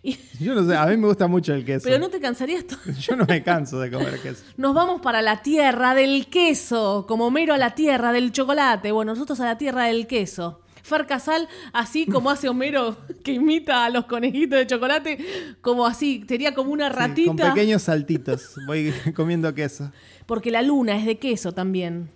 [0.03, 1.85] Y- Yo no sé, a mí me gusta mucho el queso.
[1.85, 4.45] pero no te cansarías to- Yo no me canso de comer queso.
[4.59, 8.93] Nos vamos para la tierra del queso, como Homero a la tierra del chocolate.
[8.93, 10.61] Bueno, nosotros a la tierra del queso.
[10.83, 15.19] Fer Casal, así como hace Homero, que imita a los conejitos de chocolate,
[15.61, 17.27] como así, sería como una Sí, ratita.
[17.27, 19.93] con pequeños saltitos voy comiendo queso.
[20.27, 22.11] Porque la luna es de queso también.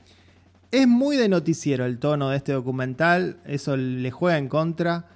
[0.70, 5.06] Es muy de noticiero el tono de este documental, eso le juega en contra.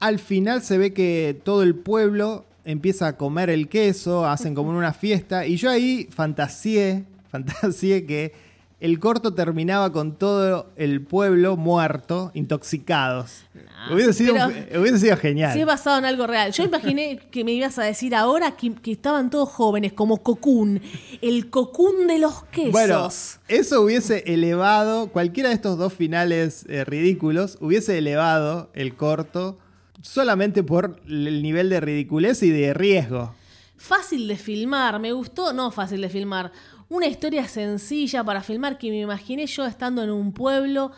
[0.00, 4.70] Al final se ve que todo el pueblo empieza a comer el queso, hacen como
[4.72, 8.32] en una fiesta, y yo ahí fantaseé, fantaseé que
[8.78, 13.44] el corto terminaba con todo el pueblo muerto, intoxicados.
[13.88, 15.52] No, hubiese, sido, pero- hubiese sido genial.
[15.54, 16.52] Sí, es basado en algo real.
[16.52, 20.82] Yo imaginé que me ibas a decir ahora que, que estaban todos jóvenes, como Cocoon.
[21.22, 22.72] El Cocoon de los quesos.
[22.72, 23.08] Bueno,
[23.48, 29.58] eso hubiese elevado, cualquiera de estos dos finales eh, ridículos, hubiese elevado el corto
[30.02, 33.34] solamente por el nivel de ridiculez y de riesgo.
[33.78, 36.52] Fácil de filmar, me gustó, no fácil de filmar.
[36.88, 40.92] Una historia sencilla para filmar que me imaginé yo estando en un pueblo.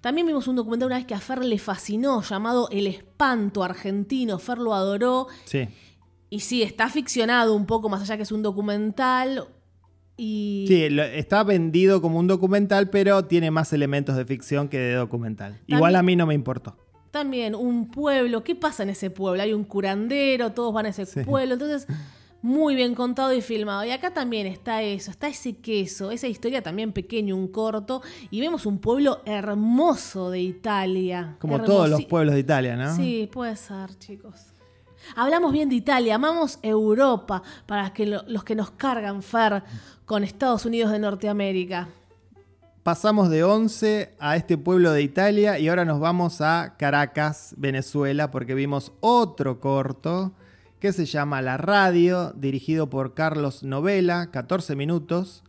[0.00, 4.38] También vimos un documental una vez que a Fer le fascinó, llamado El Espanto Argentino.
[4.38, 5.26] Fer lo adoró.
[5.44, 5.68] Sí.
[6.30, 9.46] Y sí, está ficcionado un poco más allá que es un documental.
[10.16, 10.84] Y Sí,
[11.14, 15.60] está vendido como un documental, pero tiene más elementos de ficción que de documental.
[15.66, 16.76] Igual a mí no me importó.
[17.10, 18.44] también un pueblo.
[18.44, 19.42] ¿Qué pasa en ese pueblo?
[19.42, 21.20] Hay un curandero, todos van a ese Sí.
[21.24, 21.54] pueblo.
[21.54, 21.86] Entonces,
[22.46, 23.84] muy bien contado y filmado.
[23.84, 28.02] Y acá también está eso, está ese queso, esa historia también pequeño, un corto.
[28.30, 31.36] Y vemos un pueblo hermoso de Italia.
[31.40, 32.94] Como todos los pueblos de Italia, ¿no?
[32.96, 34.52] Sí, puede ser, chicos.
[35.14, 39.62] Hablamos bien de Italia, amamos Europa, para que lo- los que nos cargan, Fer,
[40.04, 41.88] con Estados Unidos de Norteamérica.
[42.82, 48.30] Pasamos de 11 a este pueblo de Italia y ahora nos vamos a Caracas, Venezuela,
[48.30, 50.32] porque vimos otro corto
[50.80, 55.42] que se llama La Radio, dirigido por Carlos Novela, 14 minutos.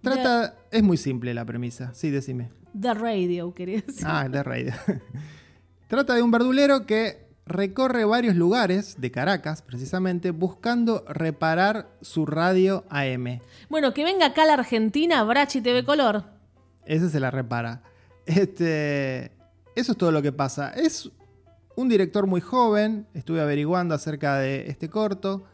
[0.00, 2.50] Trata, es muy simple la premisa, sí, decime.
[2.78, 4.06] The Radio, quería decir.
[4.06, 4.72] Ah, de Radio.
[5.88, 12.84] Trata de un verdulero que recorre varios lugares de Caracas, precisamente, buscando reparar su radio
[12.88, 13.40] AM.
[13.68, 16.24] Bueno, que venga acá a la Argentina, Brachi TV Color.
[16.86, 17.82] Ese se la repara.
[18.26, 19.32] Este,
[19.74, 20.70] eso es todo lo que pasa.
[20.70, 21.10] Es
[21.76, 23.06] un director muy joven.
[23.14, 25.44] Estuve averiguando acerca de este corto.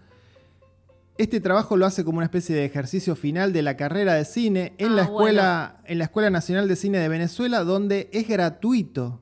[1.17, 4.73] Este trabajo lo hace como una especie de ejercicio final de la carrera de cine
[4.79, 9.21] en, Ah, la, escuela, en la Escuela Nacional de Cine de Venezuela, donde es gratuito.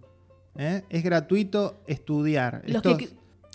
[0.56, 0.82] ¿eh?
[0.90, 2.62] Es gratuito estudiar.
[2.66, 3.08] Los Estos- que,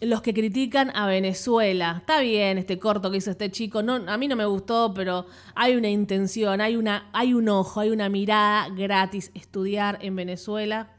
[0.08, 1.98] los que critican a Venezuela.
[2.00, 3.84] Está bien este corto que hizo este chico.
[3.84, 7.80] No, a mí no me gustó, pero hay una intención, hay, una, hay un ojo,
[7.80, 9.30] hay una mirada gratis.
[9.36, 10.90] Estudiar en Venezuela.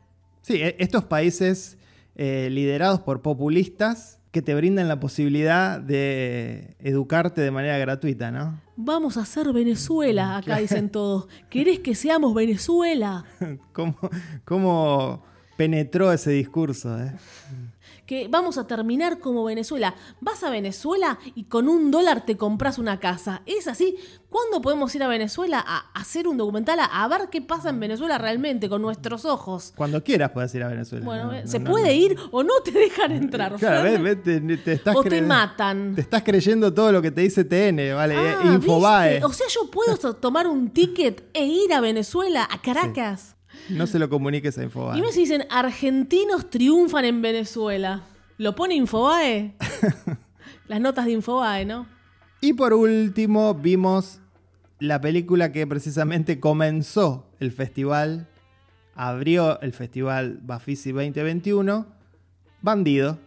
[0.43, 1.77] Sí, e- estos países
[2.17, 8.61] eh, liderados por populistas que te brindan la posibilidad de educarte de manera gratuita, ¿no?
[8.77, 11.29] Vamos a ser Venezuela, acá dicen todos.
[11.51, 13.25] ¿Querés que seamos Venezuela?
[13.73, 13.99] ¿Cómo,
[14.45, 15.23] cómo
[15.59, 16.99] penetró ese discurso?
[16.99, 17.13] eh?
[18.13, 19.95] Que vamos a terminar como Venezuela.
[20.21, 23.41] Vas a Venezuela y con un dólar te compras una casa.
[23.47, 23.97] ¿Es así?
[24.29, 28.19] ¿Cuándo podemos ir a Venezuela a hacer un documental a, ver qué pasa en Venezuela
[28.19, 29.73] realmente con nuestros ojos?
[29.75, 31.07] Cuando quieras puedes ir a Venezuela.
[31.07, 31.93] Bueno, ¿se no, puede no.
[31.93, 33.57] ir o no te dejan entrar?
[33.57, 34.03] Claro, Fer?
[34.03, 35.95] ves, ves, te, te estás o te matan.
[35.95, 38.15] Te estás creyendo todo lo que te dice TN, ¿vale?
[38.15, 39.11] Eh, Ah, Infobae.
[39.13, 39.25] ¿viste?
[39.25, 43.37] O sea, yo puedo tomar un ticket e ir a Venezuela, a Caracas.
[43.69, 44.99] No se lo comuniques a Infobae.
[44.99, 48.03] Y me dicen, argentinos triunfan en Venezuela.
[48.39, 49.55] ¿Lo pone Infobae?
[50.69, 51.87] Las notas de Infobae, ¿no?
[52.41, 54.21] Y por último, vimos
[54.81, 58.29] la película que precisamente comenzó el festival,
[58.97, 61.87] abrió el festival Bafisi 2021,
[62.63, 63.19] Bandido,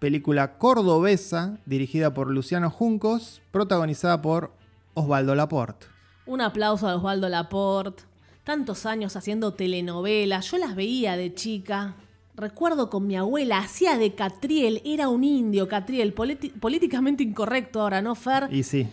[0.00, 4.52] película cordobesa dirigida por Luciano Juncos, protagonizada por
[4.94, 5.86] Osvaldo Laporte.
[6.26, 8.02] Un aplauso a Osvaldo Laporte.
[8.44, 10.50] Tantos años haciendo telenovelas.
[10.50, 11.96] Yo las veía de chica.
[12.36, 18.14] Recuerdo con mi abuela, hacía de Catriel, era un indio Catriel, políticamente incorrecto ahora, ¿no,
[18.16, 18.52] Fer?
[18.52, 18.88] Y sí,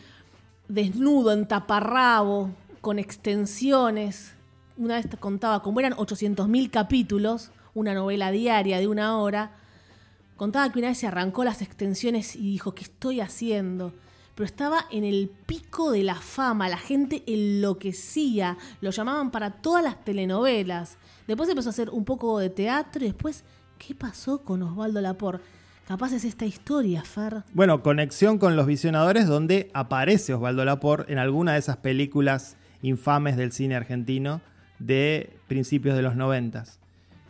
[0.68, 4.34] desnudo, en taparrabo, con extensiones.
[4.78, 9.52] Una vez te contaba, como eran 800.000 capítulos, una novela diaria de una hora,
[10.38, 13.94] contaba que una vez se arrancó las extensiones y dijo, ¿qué estoy haciendo?
[14.36, 19.84] Pero estaba en el pico de la fama, la gente enloquecía, lo llamaban para todas
[19.84, 20.98] las telenovelas.
[21.28, 23.44] Después empezó a hacer un poco de teatro y después,
[23.78, 25.42] ¿qué pasó con Osvaldo Lapor?
[25.88, 27.44] Capaz es esta historia, Fer.
[27.54, 33.36] Bueno, conexión con los visionadores donde aparece Osvaldo Lapor en alguna de esas películas infames
[33.36, 34.42] del cine argentino
[34.80, 36.80] de principios de los noventas.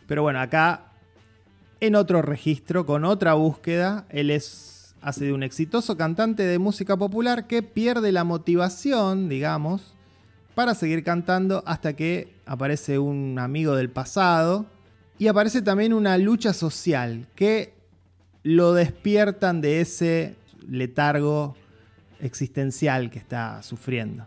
[0.06, 0.92] Pero bueno, acá
[1.80, 4.71] en otro registro, con otra búsqueda, él es,
[5.02, 9.94] hace de un exitoso cantante de música popular que pierde la motivación, digamos,
[10.54, 14.66] para seguir cantando hasta que aparece un amigo del pasado
[15.18, 17.74] y aparece también una lucha social que
[18.44, 20.36] lo despiertan de ese
[20.68, 21.56] letargo
[22.20, 24.26] existencial que está sufriendo.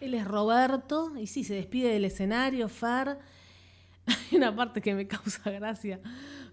[0.00, 3.18] Él es Roberto y sí, se despide del escenario, Fer.
[4.06, 6.00] Hay una parte que me causa gracia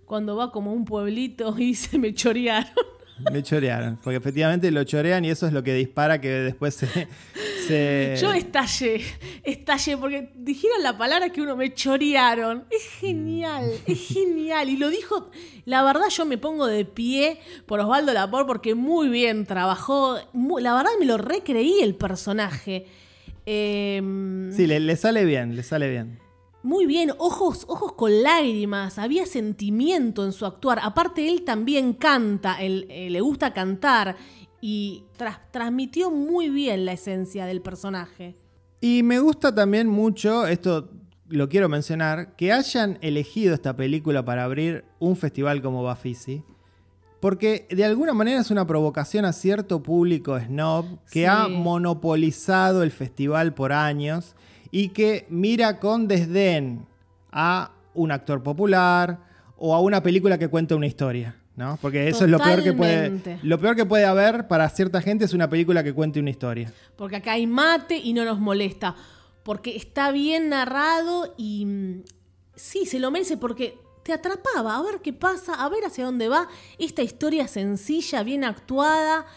[0.05, 2.92] cuando va como un pueblito y se me chorearon.
[3.31, 6.87] Me chorearon, porque efectivamente lo chorean y eso es lo que dispara que después se...
[7.67, 9.01] se- Yo estallé,
[9.43, 12.65] estallé porque dijeron la palabra que uno me chorearon.
[12.71, 14.67] Es genial, es genial.
[14.69, 15.29] Y lo dijo,
[15.65, 20.17] la verdad yo me pongo de pie por Osvaldo Lapor porque muy bien trabajó.
[20.59, 22.87] la verdad me lo recreí el personaje.
[23.45, 26.19] Em, Sí, le, le sale bien, le sale bien.
[26.63, 30.79] Muy bien, ojos, ojos con lágrimas, había sentimiento en su actuar.
[30.81, 34.15] Aparte, él también canta, él, eh, le gusta cantar
[34.61, 35.03] y
[35.51, 38.37] transmitió muy bien la esencia del personaje.
[38.79, 40.89] Y me gusta también mucho, esto
[41.27, 46.43] lo quiero mencionar, que hayan elegido esta película para abrir un festival como Bafisi.
[47.19, 51.25] Porque de alguna manera es una provocación a cierto público snob que Sí.
[51.25, 54.35] ha monopolizado el festival por años
[54.75, 56.87] y que mira con desdén
[57.31, 59.19] a un actor popular
[59.55, 61.35] o a una película que cuenta una historia.
[61.55, 61.77] ¿no?
[61.79, 63.39] Porque eso es lo peor que puede.
[63.43, 66.73] Lo peor que puede haber para cierta gente es una película que cuente una historia.
[66.95, 68.95] Porque acá hay mate y no nos molesta.
[69.43, 72.03] Porque está bien narrado y mm,
[72.55, 74.75] sí, se lo merece porque te atrapaba.
[74.75, 76.47] A ver qué pasa, a ver hacia dónde va.
[76.79, 79.27] Esta historia sencilla, bien actuada.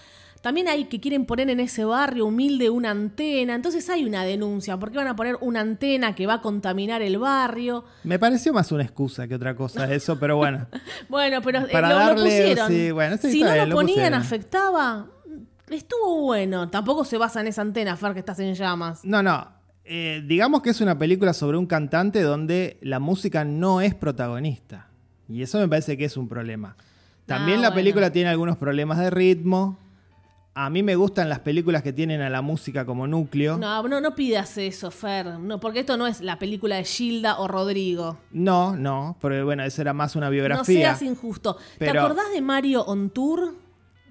[0.47, 3.57] También hay que quieren poner en ese barrio humilde una antena.
[3.57, 4.76] Entonces hay una denuncia.
[4.78, 7.84] ¿Por qué van a poner una antena que va a contaminar el barrio?
[8.05, 10.68] Me pareció más una excusa que otra cosa eso, pero bueno.
[11.09, 12.68] Bueno, pero eh, Para lo darle, pusieron.
[12.70, 15.07] sí, bueno, sí, si no bien, lo ponían, afectaba.
[15.68, 16.70] Estuvo bueno.
[16.70, 19.01] Tampoco se basa en esa antena, Fer, que estás en llamas.
[19.05, 19.49] No, no.
[19.84, 24.90] eh, digamos que es una película sobre un cantante donde la música no es protagonista.
[25.28, 26.76] Y eso me parece que es un problema.
[27.26, 27.80] También Ah, la bueno.
[27.80, 29.80] película tiene algunos problemas de ritmo.
[30.59, 33.59] A mí me gustan las películas que tienen a la música como núcleo.
[33.59, 35.38] No, no, no pidas eso, Fer.
[35.38, 38.16] No, porque esto no es la película de Gilda o Rodrigo.
[38.30, 40.64] No, no, porque bueno, eso era más una No biografía.
[40.96, 41.59] seas injusto.
[41.78, 43.52] ¿Te acordás de Mario on Tour?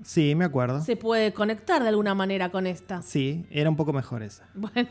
[0.04, 0.84] Sí, me acuerdo.
[0.84, 3.02] Se puede conectar de alguna manera con esta.
[3.02, 4.44] Sí, era un poco mejor esa.
[4.54, 4.90] Bueno,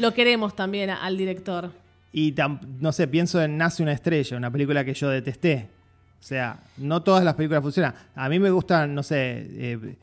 [0.00, 1.70] lo queremos también al director.
[2.12, 2.34] Y
[2.80, 5.68] no sé, pienso en Nace una estrella, una película que yo detesté.
[6.18, 7.94] O sea, no todas las películas funcionan.
[8.16, 9.96] A mí me gustan, no sé, eh,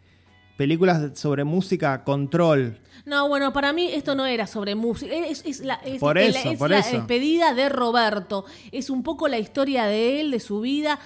[0.58, 2.80] películas sobre música, control.
[3.06, 5.14] No, bueno, para mí esto no era sobre música.
[5.14, 6.98] Es, es la, es- Por es eso, la- es por la eso.
[6.98, 8.46] despedida de Roberto.
[8.72, 11.00] Es un poco la historia de él, de su vida.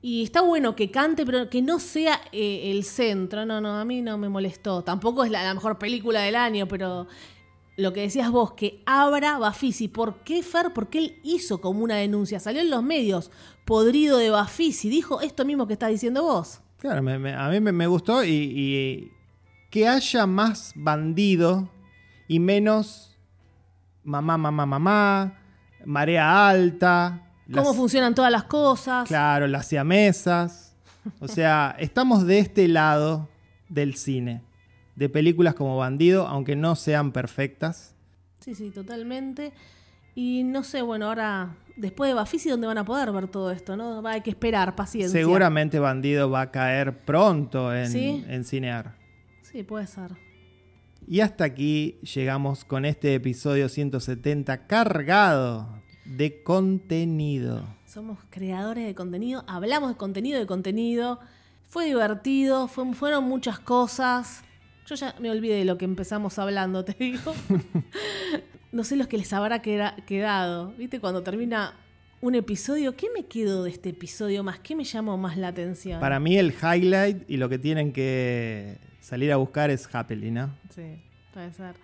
[0.00, 3.44] Y está bueno que cante, pero que no sea eh, el centro.
[3.46, 4.82] No, no, a mí no me molestó.
[4.82, 7.06] Tampoco es la, la mejor película del año, pero
[7.76, 9.86] lo que decías vos, que abra Bafisi.
[9.88, 10.72] ¿Por qué, Fer?
[10.74, 12.40] Porque él hizo como una denuncia.
[12.40, 13.30] Salió en los medios,
[13.64, 14.88] podrido de Bafisi.
[14.88, 16.60] Dijo esto mismo que estás diciendo vos.
[16.78, 19.12] Claro, me- me- a mí me, me gustó y, y
[19.70, 21.68] que haya más bandido
[22.28, 23.16] y menos
[24.04, 25.38] mamá, mamá, mamá,
[25.84, 27.22] marea alta.
[27.52, 29.08] Cómo las- funcionan todas las cosas.
[29.08, 30.74] Claro, las siamesas.
[31.20, 33.28] O sea, estamos de este lado
[33.68, 34.42] del cine.
[34.96, 37.94] De películas como Bandido, aunque no sean perfectas.
[38.40, 39.52] Sí, sí, totalmente.
[40.14, 43.76] Y no sé, bueno, ahora, después de Bafisi, ¿dónde van a poder ver todo esto?
[43.76, 44.02] ¿no?
[44.02, 45.18] Va, hay que esperar, paciencia.
[45.18, 48.24] Seguramente Bandido va a caer pronto en, ¿Sí?
[48.28, 48.96] en Cinear.
[49.42, 50.12] Sí, puede ser.
[51.06, 57.64] Y hasta aquí llegamos con este episodio 170 cargado de contenido.
[57.86, 61.18] Somos creadores de contenido, hablamos de contenido de contenido.
[61.70, 64.42] Fue divertido, fue- fueron muchas cosas.
[64.86, 67.32] Yo ya me olvidé de lo que empezamos hablando, te digo.
[68.72, 70.72] no sé los que les habrá queda- quedado.
[70.78, 71.00] ¿Viste?
[71.00, 71.74] Cuando termina
[72.20, 74.58] un episodio, ¿qué me quedó de este episodio más?
[74.58, 76.00] ¿Qué me llamó más la atención?
[76.00, 80.54] Para mí el highlight y lo que tienen que salir a buscar es Happily, ¿no?
[80.74, 81.00] Sí,
[81.32, 81.74] puede ser.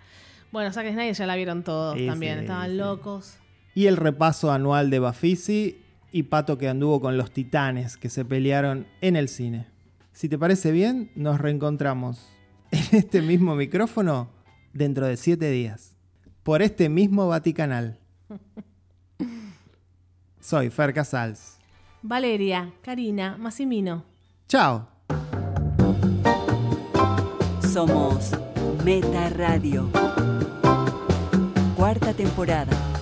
[0.51, 2.77] Bueno, Zack Snyder ya la vieron todos Sí, también, sí, estaban sí.
[2.77, 3.37] locos.
[3.73, 5.77] Y el repaso anual de Bafisi
[6.11, 9.67] y Pato que anduvo con los titanes que se pelearon en el cine.
[10.13, 12.25] Si te parece bien, nos reencontramos
[12.71, 14.29] en este mismo micrófono
[14.73, 15.94] dentro de siete días.
[16.45, 17.97] Por este mismo Vaticanal.
[20.39, 21.57] Soy Fer Casals.
[22.03, 24.03] Valeria, Karina, Massimino.
[24.47, 24.87] Chao.
[27.73, 28.29] Somos
[28.83, 29.89] Meta Radio.
[31.75, 32.94] Cuarta temporada.